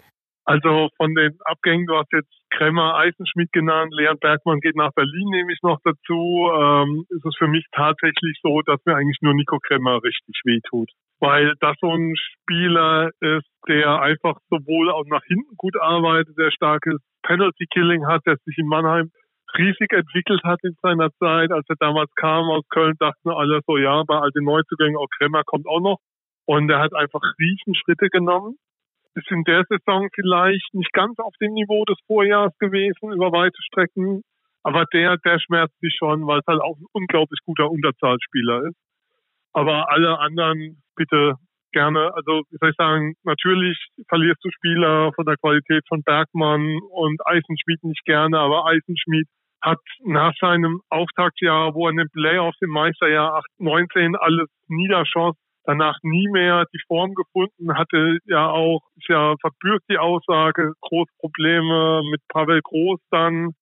[0.46, 5.28] Also von den Abgängen, du hast jetzt Kremmer, Eisenschmidt genannt, Leon Bergmann geht nach Berlin,
[5.30, 6.50] nehme ich noch dazu.
[6.52, 10.90] Ähm, ist es für mich tatsächlich so, dass mir eigentlich nur Nico Kremmer richtig wehtut.
[11.24, 16.50] Weil das so ein Spieler ist, der einfach sowohl auch nach hinten gut arbeitet, der
[16.50, 19.10] starkes Penalty Killing hat, der sich in Mannheim
[19.56, 21.50] riesig entwickelt hat in seiner Zeit.
[21.50, 25.08] Als er damals kam aus Köln, dachten alle so, ja, bei all den Neuzugängen, auch
[25.16, 25.98] Kremmer kommt auch noch.
[26.44, 28.56] Und er hat einfach riesen Schritte genommen.
[29.14, 33.56] Ist in der Saison vielleicht nicht ganz auf dem Niveau des Vorjahres gewesen, über weite
[33.62, 34.20] Strecken.
[34.62, 38.76] Aber der, der schmerzt sich schon, weil es halt auch ein unglaublich guter Unterzahlspieler ist.
[39.54, 41.34] Aber alle anderen bitte
[41.72, 43.76] gerne, also wie soll ich sagen, natürlich
[44.08, 49.26] verlierst du Spieler von der Qualität von Bergmann und Eisenschmied nicht gerne, aber Eisenschmied
[49.60, 55.96] hat nach seinem Auftaktjahr, wo er in den Playoffs im Meisterjahr 19 alles niederschoss, danach
[56.02, 62.20] nie mehr die Form gefunden, hatte ja auch, ist ja verbürgt die Aussage, Großprobleme mit
[62.28, 63.52] Pavel Groß dann.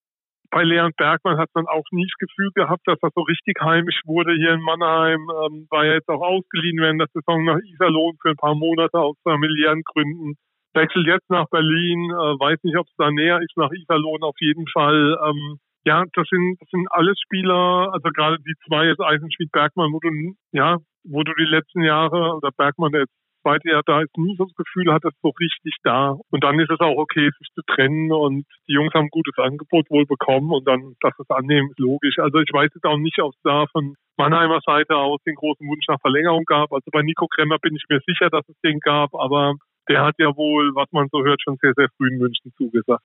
[0.53, 4.03] Bei Leon Bergmann hat man auch nie das Gefühl gehabt, dass er so richtig heimisch
[4.05, 5.21] wurde hier in Mannheim.
[5.21, 8.99] Ähm, war ja jetzt auch ausgeliehen während der Saison nach Iserlohn für ein paar Monate
[8.99, 10.35] aus familiären Gründen.
[10.75, 14.37] Wechselt jetzt nach Berlin, äh, weiß nicht, ob es da näher ist nach Iserlohn auf
[14.41, 15.19] jeden Fall.
[15.25, 19.91] Ähm, ja, das sind, das sind alles Spieler, also gerade die zwei jetzt Eisenschmied Bergmann,
[19.91, 20.11] wo du,
[20.53, 24.45] ja, wo du die letzten Jahre, oder Bergmann, jetzt zweite Jahr da ist, nie so
[24.45, 26.17] das Gefühl hat, das so richtig da.
[26.31, 29.37] Und dann ist es auch okay, sich zu trennen und die Jungs haben ein gutes
[29.39, 32.19] Angebot wohl bekommen und dann, dass es annehmen, ist logisch.
[32.19, 35.67] Also ich weiß jetzt auch nicht, ob es da von Mannheimer Seite aus den großen
[35.67, 36.73] Wunsch nach Verlängerung gab.
[36.73, 39.55] Also bei Nico Kremmer bin ich mir sicher, dass es den gab, aber
[39.89, 43.05] der hat ja wohl, was man so hört, schon sehr, sehr frühen Wünschen zugesagt.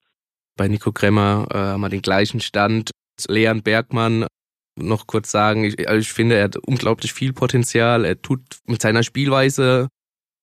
[0.58, 2.92] Bei Nico Kremmer äh, haben wir den gleichen Stand.
[3.28, 4.28] Leon Bergmann
[4.78, 8.06] noch kurz sagen, ich, also ich finde, er hat unglaublich viel Potenzial.
[8.06, 9.88] Er tut mit seiner Spielweise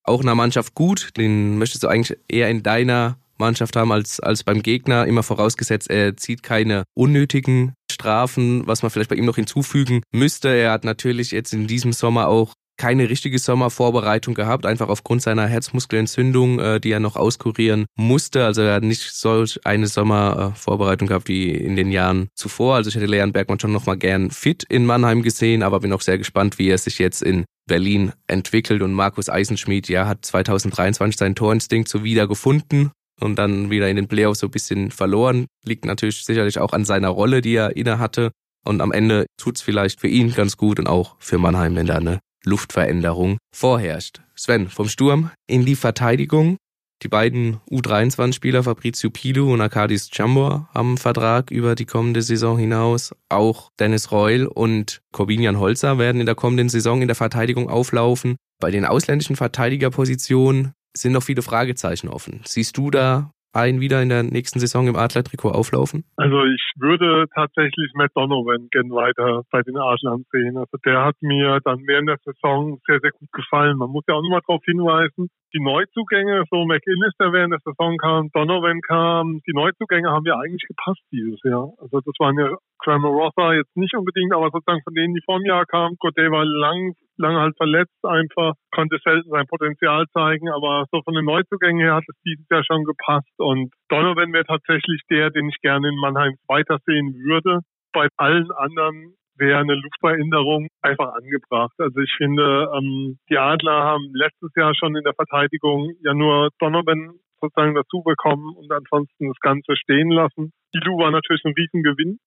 [0.04, 1.10] auch einer Mannschaft gut.
[1.16, 5.06] Den möchtest du eigentlich eher in deiner Mannschaft haben als, als beim Gegner.
[5.06, 10.48] Immer vorausgesetzt, er zieht keine unnötigen Strafen, was man vielleicht bei ihm noch hinzufügen müsste.
[10.48, 15.46] Er hat natürlich jetzt in diesem Sommer auch keine richtige Sommervorbereitung gehabt, einfach aufgrund seiner
[15.46, 18.44] Herzmuskelentzündung, äh, die er noch auskurieren musste.
[18.44, 22.76] Also er hat nicht solch eine Sommervorbereitung gehabt wie in den Jahren zuvor.
[22.76, 25.92] Also ich hätte Leon Bergmann schon noch mal gern fit in Mannheim gesehen, aber bin
[25.92, 28.82] auch sehr gespannt, wie er sich jetzt in Berlin entwickelt.
[28.82, 33.96] Und Markus Eisenschmidt, ja, hat 2023 seinen Torinstinkt so wieder gefunden und dann wieder in
[33.96, 35.46] den Playoffs so ein bisschen verloren.
[35.64, 38.32] Liegt natürlich sicherlich auch an seiner Rolle, die er inne hatte.
[38.64, 41.96] Und am Ende tut's vielleicht für ihn ganz gut und auch für Mannheim, wenn da
[41.96, 44.20] eine Luftveränderung vorherrscht.
[44.34, 46.56] Sven, vom Sturm in die Verteidigung.
[47.02, 53.14] Die beiden U23-Spieler Fabrizio Pilu und Arkadis Chambor haben Vertrag über die kommende Saison hinaus.
[53.28, 58.36] Auch Dennis Reul und Corbinian Holzer werden in der kommenden Saison in der Verteidigung auflaufen.
[58.60, 62.40] Bei den ausländischen Verteidigerpositionen sind noch viele Fragezeichen offen.
[62.46, 66.04] Siehst du da einen wieder in der nächsten Saison im Adler-Trikot auflaufen?
[66.16, 70.56] Also ich würde tatsächlich Matt Donovan gern weiter bei den Adlern sehen.
[70.56, 73.76] Also der hat mir dann während der Saison sehr, sehr gut gefallen.
[73.76, 77.96] Man muss ja auch nochmal darauf hinweisen, die Neuzugänge, so McInnes, der während der Saison
[77.96, 81.72] kam, Donovan kam, die Neuzugänge haben ja eigentlich gepasst dieses Jahr.
[81.78, 85.38] Also das waren ja Kramer Rother jetzt nicht unbedingt, aber sozusagen von denen, die vor
[85.38, 90.48] dem Jahr kamen, Godet war lang, lange halt verletzt einfach, konnte selten sein Potenzial zeigen,
[90.50, 94.44] aber so von den Neuzugängen her hat es dieses Jahr schon gepasst und Donovan wäre
[94.44, 97.60] tatsächlich der, den ich gerne in Mannheim weitersehen würde.
[97.92, 101.74] Bei allen anderen wäre eine Luftveränderung einfach angebracht.
[101.78, 106.50] Also ich finde, ähm, die Adler haben letztes Jahr schon in der Verteidigung ja nur
[106.58, 110.52] Donovan sozusagen dazu bekommen und ansonsten das Ganze stehen lassen.
[110.72, 112.18] Ilu war natürlich ein Riesengewinn,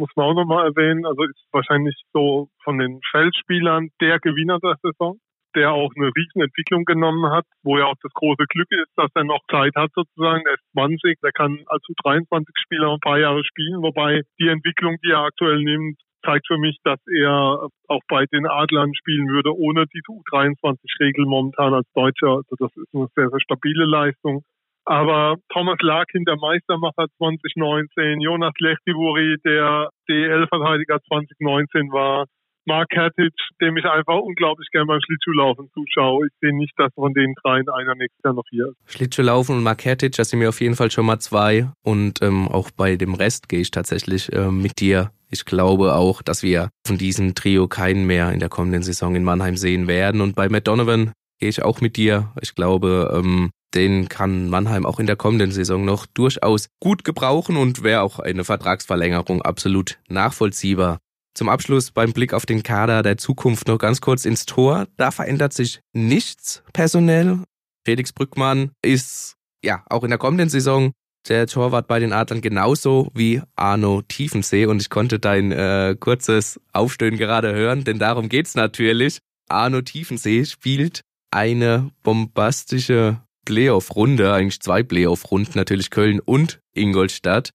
[0.00, 1.06] muss man auch nochmal erwähnen.
[1.06, 5.18] Also ist wahrscheinlich so von den Feldspielern der Gewinner der Saison
[5.54, 9.24] der auch eine Riesenentwicklung genommen hat, wo ja auch das große Glück ist, dass er
[9.24, 10.42] noch Zeit hat sozusagen.
[10.46, 15.10] Er ist 20, der kann als U23-Spieler ein paar Jahre spielen, wobei die Entwicklung, die
[15.10, 19.86] er aktuell nimmt, zeigt für mich, dass er auch bei den Adlern spielen würde, ohne
[19.86, 22.36] diese U23-Regel momentan als Deutscher.
[22.36, 24.44] Also das ist eine sehr, sehr stabile Leistung.
[24.84, 32.26] Aber Thomas Larkin, der Meistermacher 2019, Jonas Lechtivuri, der DL-Verteidiger 2019 war,
[32.66, 36.26] Mark Hertic, dem ich einfach unglaublich gerne beim Schlittschuhlaufen zuschaue.
[36.26, 38.92] Ich sehe nicht, dass von den dreien einer nächstes Jahr noch hier ist.
[38.92, 41.68] Schlittschuhlaufen und Mark Hertic, das sind mir auf jeden Fall schon mal zwei.
[41.82, 45.10] Und ähm, auch bei dem Rest gehe ich tatsächlich äh, mit dir.
[45.30, 49.24] Ich glaube auch, dass wir von diesem Trio keinen mehr in der kommenden Saison in
[49.24, 50.20] Mannheim sehen werden.
[50.20, 52.32] Und bei Matt Donovan gehe ich auch mit dir.
[52.40, 57.56] Ich glaube, ähm, den kann Mannheim auch in der kommenden Saison noch durchaus gut gebrauchen
[57.56, 60.98] und wäre auch eine Vertragsverlängerung absolut nachvollziehbar.
[61.34, 64.86] Zum Abschluss beim Blick auf den Kader der Zukunft noch ganz kurz ins Tor.
[64.96, 67.38] Da verändert sich nichts personell.
[67.84, 70.92] Felix Brückmann ist ja auch in der kommenden Saison
[71.28, 76.60] der Torwart bei den Adlern genauso wie Arno Tiefensee und ich konnte dein äh, kurzes
[76.72, 79.18] Aufstöhnen gerade hören, denn darum geht's natürlich.
[79.48, 87.50] Arno Tiefensee spielt eine bombastische Playoff-Runde, eigentlich zwei Playoff-Runden, natürlich Köln und Ingolstadt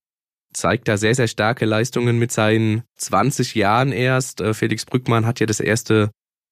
[0.56, 4.40] zeigt da sehr, sehr starke Leistungen mit seinen 20 Jahren erst.
[4.40, 6.10] Äh, Felix Brückmann hat ja das erste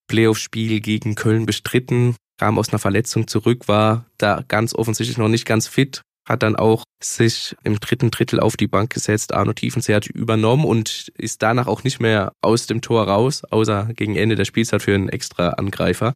[0.09, 5.47] Playoff-Spiel gegen Köln bestritten, kam aus einer Verletzung zurück, war da ganz offensichtlich noch nicht
[5.47, 9.33] ganz fit, hat dann auch sich im dritten Drittel auf die Bank gesetzt.
[9.33, 13.91] Arno Tiefensee hat übernommen und ist danach auch nicht mehr aus dem Tor raus, außer
[13.95, 16.13] gegen Ende der Spielzeit für einen extra Angreifer.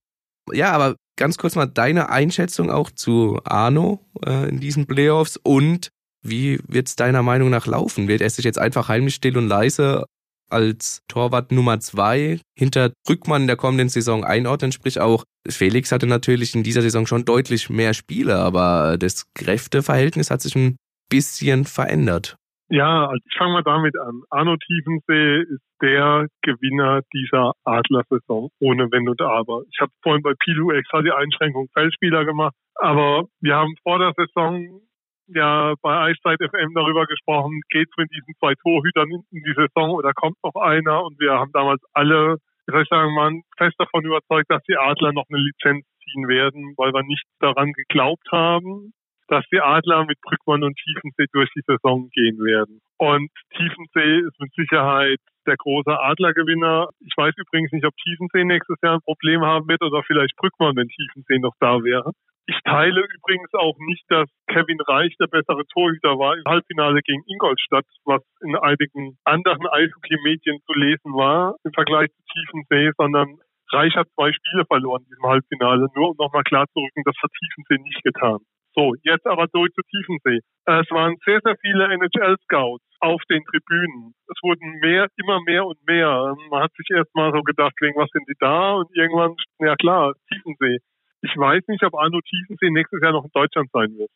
[0.52, 5.90] Ja, aber ganz kurz mal deine Einschätzung auch zu Arno äh, in diesen Playoffs und
[6.22, 8.09] wie wird es deiner Meinung nach laufen?
[8.09, 10.07] Wird er sich jetzt einfach heimlich still und leise
[10.50, 14.72] als Torwart Nummer zwei hinter Rückmann in der kommenden Saison einordnen?
[14.72, 20.31] Sprich auch, Felix hatte natürlich in dieser Saison schon deutlich mehr Spiele, aber das Kräfteverhältnis
[20.31, 20.76] hat sich ein
[21.11, 22.37] bisschen verändert.
[22.70, 24.22] Ja, also ich fange mal damit an.
[24.28, 29.62] Arno Tiefensee ist der Gewinner dieser Adler-Saison, ohne Wenn und Aber.
[29.72, 34.12] Ich habe vorhin bei Pilu extra die Einschränkung Feldspieler gemacht, aber wir haben vor der
[34.16, 34.83] Saison
[35.28, 40.12] ja bei Eiszeit FM darüber gesprochen, geht's mit diesen zwei Torhütern in, die Saison oder
[40.12, 41.04] kommt noch einer?
[41.04, 44.76] Und wir haben damals alle, wie soll ich sagen, man fest davon überzeugt, dass die
[44.76, 48.92] Adler noch eine Lizenz ziehen werden, weil wir nicht daran geglaubt haben,
[49.29, 52.81] dass die Adler mit Brückmann und Tiefensee durch die Saison gehen werden.
[52.99, 56.88] Und Tiefensee ist mit Sicherheit der große Adlergewinner.
[57.01, 60.77] Ich weiß übrigens nicht, ob Tiefensee nächstes Jahr ein Problem haben wird oder vielleicht Brückmann,
[60.77, 62.12] wenn Tiefensee noch da wäre.
[62.47, 67.23] Ich teile übrigens auch nicht, dass Kevin Reich der bessere Torhüter war im Halbfinale gegen
[67.27, 73.37] Ingolstadt, was in einigen anderen Eishockey-Medien zu lesen war im Vergleich zu Tiefensee, sondern
[73.71, 77.17] Reich hat zwei Spiele verloren in diesem Halbfinale, nur um nochmal klar zu rücken, das
[77.23, 78.38] hat Tiefensee nicht getan.
[78.74, 80.40] So, jetzt aber durch zu Tiefensee.
[80.66, 84.14] Es waren sehr, sehr viele NHL-Scouts auf den Tribünen.
[84.28, 86.35] Es wurden mehr, immer mehr und mehr.
[86.50, 88.74] Man hat sich erst mal so gedacht, wegen was sind die da?
[88.74, 90.78] Und irgendwann, ja klar, Tiefensee.
[91.22, 94.11] Ich weiß nicht, ob Arno Tiefensee nächstes Jahr noch in Deutschland sein wird.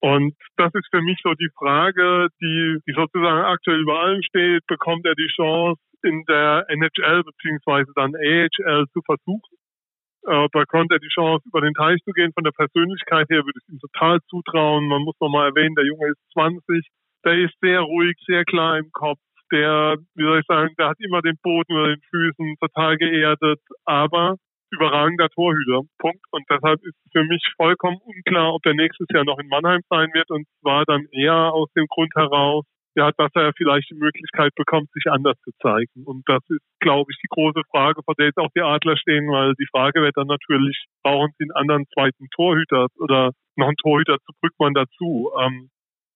[0.00, 4.66] Und das ist für mich so die Frage, die, die sozusagen aktuell über allem steht.
[4.66, 9.59] Bekommt er die Chance, in der NHL beziehungsweise dann AHL zu versuchen?
[10.26, 12.32] Äh, bekommt er die Chance, über den Teich zu gehen.
[12.34, 14.86] Von der Persönlichkeit her würde ich ihm total zutrauen.
[14.86, 16.86] Man muss nochmal erwähnen, der Junge ist 20.
[17.24, 19.18] Der ist sehr ruhig, sehr klar im Kopf.
[19.50, 23.60] Der, wie soll ich sagen, der hat immer den Boden über den Füßen, total geerdet.
[23.84, 24.36] Aber
[24.70, 25.82] überragender Torhüter.
[25.98, 26.24] Punkt.
[26.30, 30.10] Und deshalb ist für mich vollkommen unklar, ob er nächstes Jahr noch in Mannheim sein
[30.12, 30.30] wird.
[30.30, 32.64] Und zwar dann eher aus dem Grund heraus,
[32.96, 36.04] ja, dass er vielleicht die Möglichkeit bekommt, sich anders zu zeigen.
[36.04, 39.30] Und das ist, glaube ich, die große Frage, vor der jetzt auch die Adler stehen,
[39.30, 43.76] weil die Frage wird dann natürlich, brauchen sie einen anderen zweiten Torhüter oder noch einen
[43.76, 45.30] Torhüter zu Brückmann dazu.
[45.40, 45.70] Ähm,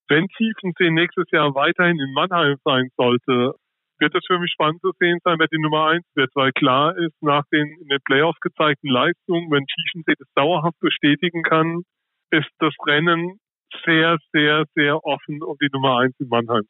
[0.09, 3.55] wenn Tiefensee nächstes Jahr weiterhin in Mannheim sein sollte,
[4.01, 6.97] wird es für mich spannend zu sehen sein, wer die Nummer eins wird, weil klar
[6.99, 11.83] ist, nach den in den Playoffs gezeigten Leistungen, wenn Tiefensee das dauerhaft bestätigen kann,
[12.31, 13.39] ist das Rennen
[13.85, 16.65] sehr, sehr, sehr offen um die Nummer eins in Mannheim.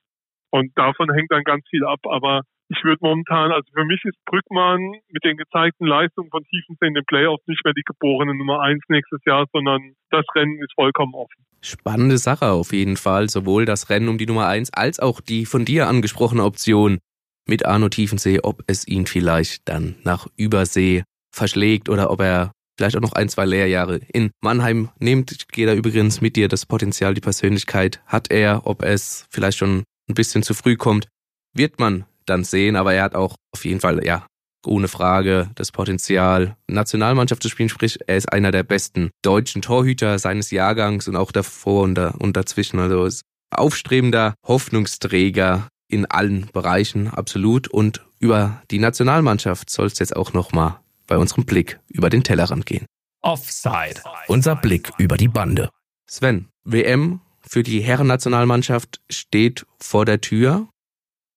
[0.50, 2.00] Und davon hängt dann ganz viel ab.
[2.04, 6.86] Aber ich würde momentan, also für mich ist Brückmann mit den gezeigten Leistungen von Tiefensee
[6.86, 10.72] in den Playoffs nicht mehr die geborene Nummer eins nächstes Jahr, sondern das Rennen ist
[10.74, 11.44] vollkommen offen.
[11.60, 13.28] Spannende Sache auf jeden Fall.
[13.28, 16.98] Sowohl das Rennen um die Nummer eins als auch die von dir angesprochene Option
[17.46, 22.96] mit Arno Tiefensee, ob es ihn vielleicht dann nach Übersee verschlägt oder ob er vielleicht
[22.96, 25.48] auch noch ein, zwei Lehrjahre in Mannheim nimmt.
[25.52, 29.84] Geht da übrigens mit dir das Potenzial, die Persönlichkeit hat er, ob es vielleicht schon
[30.08, 31.08] ein bisschen zu früh kommt,
[31.54, 34.26] wird man dann sehen, aber er hat auch auf jeden Fall, ja,
[34.66, 40.18] ohne Frage das Potenzial, Nationalmannschaft zu spielen, sprich, er ist einer der besten deutschen Torhüter
[40.18, 43.22] seines Jahrgangs und auch davor und, da, und dazwischen, also ist
[43.54, 47.68] aufstrebender Hoffnungsträger in allen Bereichen, absolut.
[47.68, 52.66] Und über die Nationalmannschaft soll es jetzt auch nochmal bei unserem Blick über den Tellerrand
[52.66, 52.86] gehen.
[53.22, 54.02] Offside.
[54.28, 55.70] Unser Blick über die Bande.
[56.06, 60.68] Sven, WM für die Herrennationalmannschaft steht vor der Tür.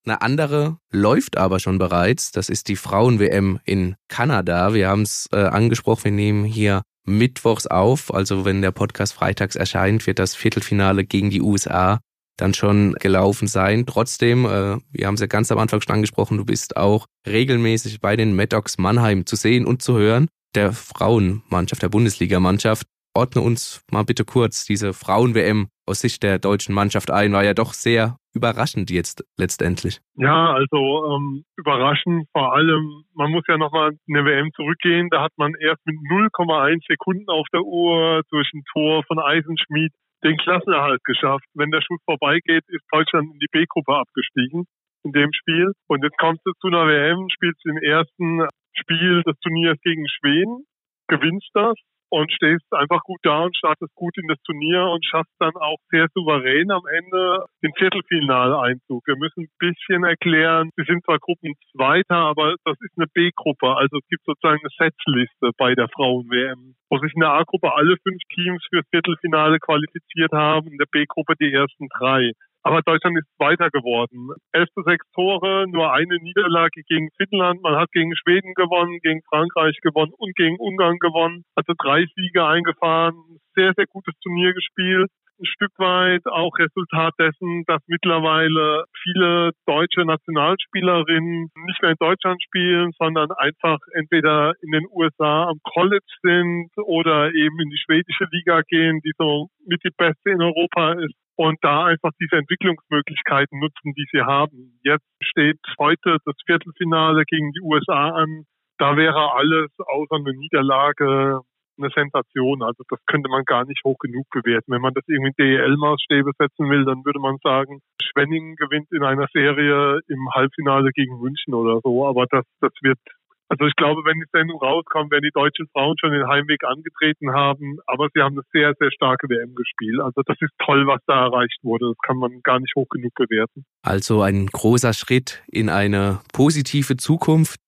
[0.06, 2.32] Eine andere läuft aber schon bereits.
[2.32, 4.74] Das ist die Frauen-WM in Kanada.
[4.74, 8.14] Wir haben es äh, angesprochen, wir nehmen hier mittwochs auf.
[8.14, 12.00] Also wenn der Podcast freitags erscheint, wird das Viertelfinale gegen die USA
[12.38, 13.86] dann schon gelaufen sein.
[13.86, 18.00] Trotzdem, äh, wir haben es ja ganz am Anfang schon angesprochen, du bist auch regelmäßig
[18.00, 22.88] bei den Maddox Mannheim zu sehen und zu hören, der Frauenmannschaft, der Bundesligamannschaft.
[23.14, 27.34] Ordne uns mal bitte kurz diese Frauen-WM aus Sicht der deutschen Mannschaft ein.
[27.34, 30.00] War ja doch sehr überraschend jetzt letztendlich.
[30.16, 35.10] Ja, also ähm, überraschend vor allem, man muss ja nochmal eine WM zurückgehen.
[35.10, 39.92] Da hat man erst mit 0,1 Sekunden auf der Uhr durch ein Tor von Eisenschmied
[40.24, 41.46] den Klassenerhalt geschafft.
[41.54, 44.66] Wenn der Schuss vorbeigeht, ist Deutschland in die B-Gruppe abgestiegen
[45.04, 45.72] in dem Spiel.
[45.88, 50.66] Und jetzt kommst du zu einer WM, spielst im ersten Spiel des Turniers gegen Schweden,
[51.08, 51.76] gewinnst das
[52.10, 55.78] und stehst einfach gut da und startest gut in das Turnier und schaffst dann auch
[55.90, 59.06] sehr souverän am Ende den Viertelfinaleinzug.
[59.06, 63.76] Wir müssen ein bisschen erklären, wir sind zwar Gruppenzweiter, aber das ist eine B-Gruppe.
[63.76, 67.98] Also es gibt sozusagen eine Setzliste bei der Frauen-WM, wo sich in der A-Gruppe alle
[68.04, 72.32] fünf Teams fürs Viertelfinale qualifiziert haben, in der B-Gruppe die ersten drei.
[72.64, 74.30] Aber Deutschland ist weiter geworden.
[74.52, 77.62] Elf zu sechs Tore, nur eine Niederlage gegen Finnland.
[77.62, 81.44] Man hat gegen Schweden gewonnen, gegen Frankreich gewonnen und gegen Ungarn gewonnen.
[81.56, 83.40] Also drei Siege eingefahren.
[83.56, 90.06] Sehr, sehr gutes Turnier gespielt ein Stück weit auch Resultat dessen, dass mittlerweile viele deutsche
[90.06, 96.72] Nationalspielerinnen nicht mehr in Deutschland spielen, sondern einfach entweder in den USA am College sind
[96.84, 101.16] oder eben in die schwedische Liga gehen, die so mit die beste in Europa ist
[101.38, 104.80] und da einfach diese Entwicklungsmöglichkeiten nutzen, die sie haben.
[104.84, 108.44] Jetzt steht heute das Viertelfinale gegen die USA an.
[108.78, 111.42] Da wäre alles außer eine Niederlage
[111.78, 112.64] eine Sensation.
[112.64, 114.72] Also das könnte man gar nicht hoch genug bewerten.
[114.72, 119.04] Wenn man das irgendwie in DEL-Maßstäbe setzen will, dann würde man sagen, Schwenningen gewinnt in
[119.04, 122.08] einer Serie im Halbfinale gegen München oder so.
[122.08, 123.00] Aber das, das wird
[123.50, 127.32] also ich glaube, wenn die Sendung rauskommt, werden die deutschen Frauen schon den Heimweg angetreten
[127.32, 127.78] haben.
[127.88, 130.02] Aber sie haben eine sehr, sehr starke WM gespielt.
[130.02, 131.88] Also das ist toll, was da erreicht wurde.
[131.88, 133.66] Das kann man gar nicht hoch genug bewerten.
[133.84, 137.60] Also ein großer Schritt in eine positive Zukunft.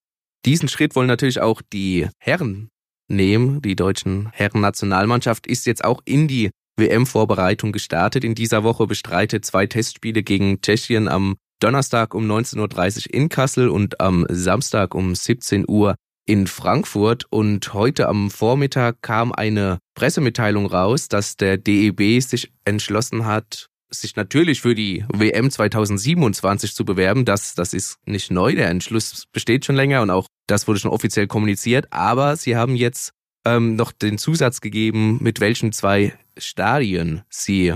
[0.45, 2.69] Diesen Schritt wollen natürlich auch die Herren
[3.07, 3.61] nehmen.
[3.61, 8.23] Die deutschen Herren-Nationalmannschaft ist jetzt auch in die WM-Vorbereitung gestartet.
[8.23, 13.69] In dieser Woche bestreitet zwei Testspiele gegen Tschechien am Donnerstag um 19.30 Uhr in Kassel
[13.69, 15.95] und am Samstag um 17 Uhr
[16.25, 23.25] in Frankfurt und heute am Vormittag kam eine Pressemitteilung raus, dass der DEB sich entschlossen
[23.25, 27.25] hat, sich natürlich für die WM 2027 zu bewerben.
[27.25, 28.53] Das, das ist nicht neu.
[28.53, 31.87] Der Entschluss besteht schon länger und auch das wurde schon offiziell kommuniziert.
[31.91, 33.11] Aber sie haben jetzt
[33.43, 37.73] ähm, noch den Zusatz gegeben, mit welchen zwei Stadien sie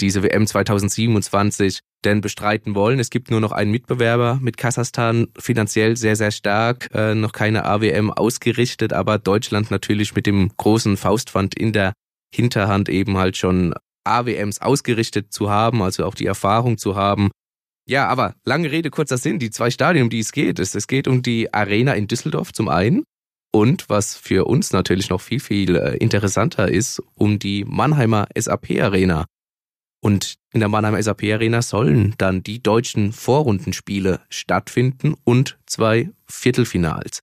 [0.00, 2.98] diese WM 2027 denn bestreiten wollen.
[2.98, 7.64] Es gibt nur noch einen Mitbewerber mit Kasachstan, finanziell sehr, sehr stark, äh, noch keine
[7.64, 11.92] AWM ausgerichtet, aber Deutschland natürlich mit dem großen Faustpfand in der
[12.34, 13.74] Hinterhand eben halt schon
[14.04, 17.30] AWMs ausgerichtet zu haben, also auch die Erfahrung zu haben.
[17.86, 20.86] Ja, aber lange Rede, kurzer Sinn, die zwei Stadien, um die es geht, ist, es
[20.86, 23.04] geht um die Arena in Düsseldorf zum einen
[23.52, 28.80] und was für uns natürlich noch viel, viel äh, interessanter ist, um die Mannheimer SAP
[28.80, 29.26] Arena.
[30.04, 37.22] Und in der Mannheimer SAP Arena sollen dann die deutschen Vorrundenspiele stattfinden und zwei Viertelfinals.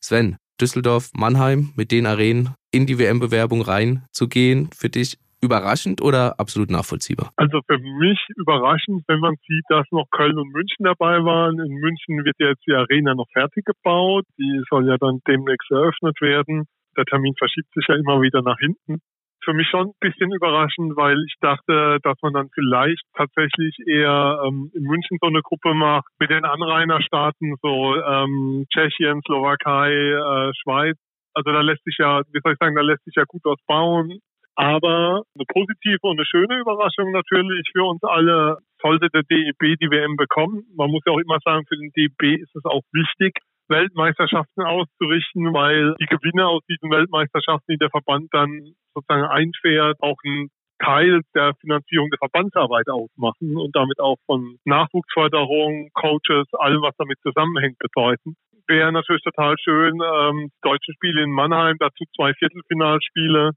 [0.00, 6.70] Sven, Düsseldorf, Mannheim mit den Arenen in die WM-Bewerbung reinzugehen, für dich überraschend oder absolut
[6.70, 7.32] nachvollziehbar?
[7.34, 11.58] Also für mich überraschend, wenn man sieht, dass noch Köln und München dabei waren.
[11.58, 14.24] In München wird jetzt die Arena noch fertig gebaut.
[14.38, 16.66] Die soll ja dann demnächst eröffnet werden.
[16.96, 19.00] Der Termin verschiebt sich ja immer wieder nach hinten
[19.44, 24.42] für mich schon ein bisschen überraschend, weil ich dachte, dass man dann vielleicht tatsächlich eher
[24.46, 30.52] ähm, in München so eine Gruppe macht mit den Anrainerstaaten, so ähm, Tschechien, Slowakei, äh,
[30.62, 30.96] Schweiz.
[31.34, 33.58] Also da lässt sich ja, wie soll ich sagen, da lässt sich ja gut was
[33.66, 34.18] bauen.
[34.56, 39.90] Aber eine positive und eine schöne Überraschung natürlich für uns alle sollte der DEB die
[39.90, 40.64] WM bekommen.
[40.76, 43.38] Man muss ja auch immer sagen, für den DEB ist es auch wichtig,
[43.70, 50.16] Weltmeisterschaften auszurichten, weil die Gewinner aus diesen Weltmeisterschaften, die der Verband dann sozusagen einfährt, auch
[50.24, 50.50] ein
[50.82, 57.18] Teil der Finanzierung der Verbandsarbeit ausmachen und damit auch von Nachwuchsförderung, Coaches, allem, was damit
[57.22, 58.34] zusammenhängt, bedeuten.
[58.66, 63.50] Wäre natürlich total schön, ähm, deutsche Spiele in Mannheim, dazu zwei Viertelfinalspiele.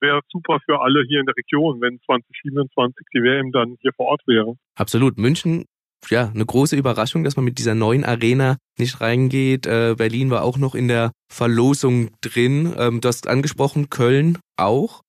[0.00, 4.06] Wäre super für alle hier in der Region, wenn 2027 die WM dann hier vor
[4.06, 4.54] Ort wäre.
[4.74, 5.16] Absolut.
[5.16, 5.64] München
[6.08, 9.66] ja, eine große Überraschung, dass man mit dieser neuen Arena nicht reingeht.
[9.66, 12.74] Äh, Berlin war auch noch in der Verlosung drin.
[12.78, 15.02] Ähm, du hast angesprochen, Köln auch.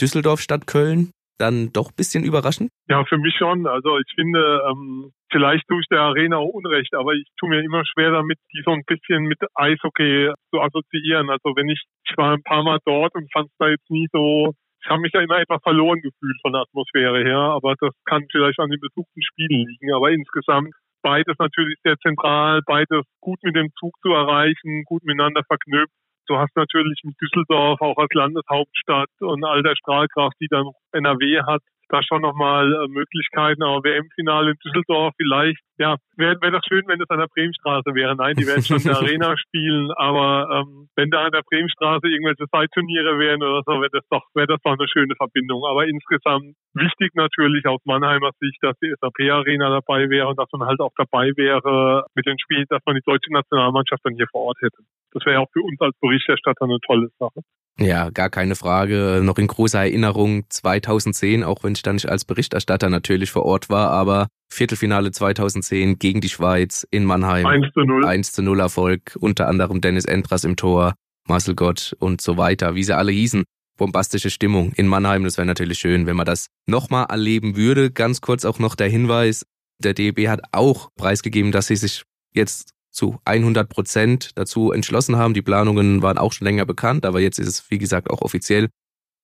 [0.00, 1.10] Düsseldorf statt Köln.
[1.38, 2.70] Dann doch bisschen überraschend?
[2.88, 3.66] Ja, für mich schon.
[3.66, 7.64] Also ich finde, ähm, vielleicht tue ich der Arena auch Unrecht, aber ich tue mir
[7.64, 11.30] immer schwer damit, die so ein bisschen mit Eishockey zu assoziieren.
[11.30, 14.06] Also wenn ich, ich war ein paar Mal dort und fand es da jetzt nie
[14.12, 17.94] so ich habe mich ja immer etwas verloren gefühlt von der Atmosphäre her, aber das
[18.04, 19.94] kann vielleicht an den besuchten Spielen liegen.
[19.94, 25.42] Aber insgesamt beides natürlich sehr zentral, beides gut mit dem Zug zu erreichen, gut miteinander
[25.46, 25.94] verknüpft.
[26.26, 31.42] Du hast natürlich mit Düsseldorf auch als Landeshauptstadt und all der Strahlkraft, die dann NRW
[31.42, 31.62] hat,
[31.92, 33.62] da schon nochmal äh, Möglichkeiten.
[33.62, 37.94] Aber WM-Finale in Düsseldorf vielleicht, ja, wäre wär das schön, wenn das an der Bremenstraße
[37.94, 38.16] wäre.
[38.16, 42.08] Nein, die werden schon in der Arena spielen, aber ähm, wenn da an der Bremenstraße
[42.08, 45.64] irgendwelche Zeitturniere wären oder so, wäre das doch, wäre das doch eine schöne Verbindung.
[45.68, 50.66] Aber insgesamt wichtig natürlich aus Mannheimer Sicht, dass die SAP-Arena dabei wäre und dass man
[50.66, 54.48] halt auch dabei wäre mit den Spielen, dass man die deutsche Nationalmannschaft dann hier vor
[54.48, 54.82] Ort hätte.
[55.12, 57.40] Das wäre auch für uns als Berichterstatter eine tolle Sache.
[57.78, 59.20] Ja, gar keine Frage.
[59.22, 63.70] Noch in großer Erinnerung 2010, auch wenn ich da nicht als Berichterstatter natürlich vor Ort
[63.70, 67.46] war, aber Viertelfinale 2010 gegen die Schweiz in Mannheim.
[67.46, 68.04] 1 zu 0.
[68.04, 69.16] 1 zu 0 Erfolg.
[69.18, 70.94] Unter anderem Dennis Endras im Tor,
[71.26, 73.44] Marcel Gott und so weiter, wie sie alle hießen.
[73.78, 75.24] Bombastische Stimmung in Mannheim.
[75.24, 77.90] Das wäre natürlich schön, wenn man das nochmal erleben würde.
[77.90, 79.46] Ganz kurz auch noch der Hinweis.
[79.78, 82.04] Der DEB hat auch preisgegeben, dass sie sich
[82.34, 85.34] jetzt zu 100 Prozent dazu entschlossen haben.
[85.34, 88.68] Die Planungen waren auch schon länger bekannt, aber jetzt ist es, wie gesagt, auch offiziell,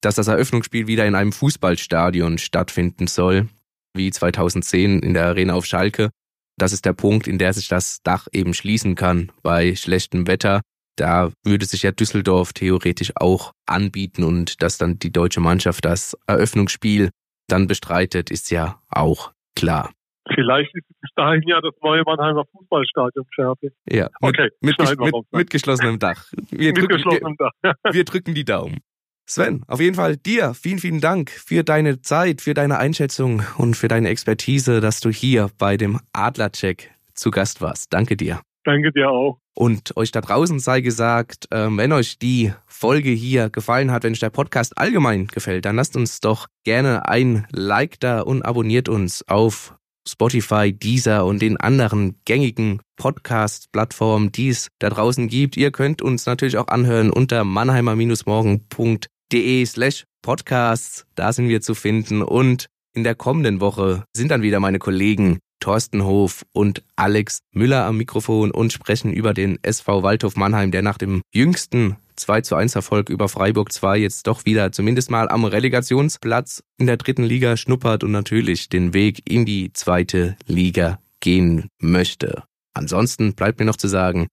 [0.00, 3.48] dass das Eröffnungsspiel wieder in einem Fußballstadion stattfinden soll,
[3.94, 6.10] wie 2010 in der Arena auf Schalke.
[6.56, 10.60] Das ist der Punkt, in der sich das Dach eben schließen kann bei schlechtem Wetter.
[10.96, 16.16] Da würde sich ja Düsseldorf theoretisch auch anbieten und dass dann die deutsche Mannschaft das
[16.26, 17.10] Eröffnungsspiel
[17.46, 19.92] dann bestreitet, ist ja auch klar.
[20.34, 23.72] Vielleicht ist bis dahin ja das neue Mannheimer Fußballstadion fertig.
[23.88, 24.50] Ja, okay.
[24.60, 26.26] Mit, mit, mit, mit geschlossenem Dach.
[26.50, 27.52] Wir mit drücken, geschlossenem Dach.
[27.92, 28.78] wir drücken die Daumen.
[29.26, 33.76] Sven, auf jeden Fall dir vielen, vielen Dank für deine Zeit, für deine Einschätzung und
[33.76, 37.92] für deine Expertise, dass du hier bei dem Adlercheck zu Gast warst.
[37.92, 38.40] Danke dir.
[38.64, 39.38] Danke dir auch.
[39.54, 44.12] Und euch da draußen sei gesagt, ähm, wenn euch die Folge hier gefallen hat, wenn
[44.12, 48.88] euch der Podcast allgemein gefällt, dann lasst uns doch gerne ein Like da und abonniert
[48.88, 49.77] uns auf
[50.08, 55.56] Spotify, Deezer und den anderen gängigen Podcast-Plattformen, die es da draußen gibt.
[55.56, 61.06] Ihr könnt uns natürlich auch anhören unter mannheimer-morgen.de slash podcasts.
[61.14, 65.38] Da sind wir zu finden und in der kommenden Woche sind dann wieder meine Kollegen
[65.60, 70.82] Thorsten Hof und Alex Müller am Mikrofon und sprechen über den SV Waldhof Mannheim, der
[70.82, 75.28] nach dem jüngsten 2 zu 1 Erfolg über Freiburg 2 jetzt doch wieder zumindest mal
[75.28, 80.98] am Relegationsplatz in der dritten Liga schnuppert und natürlich den Weg in die zweite Liga
[81.20, 82.44] gehen möchte.
[82.74, 84.28] Ansonsten bleibt mir noch zu sagen,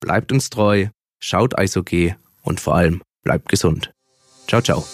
[0.00, 0.88] bleibt uns treu,
[1.20, 3.92] schaut Eishockey und vor allem bleibt gesund.
[4.46, 4.84] Ciao, ciao.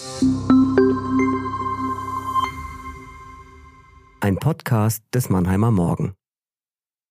[4.21, 6.13] Ein Podcast des Mannheimer Morgen.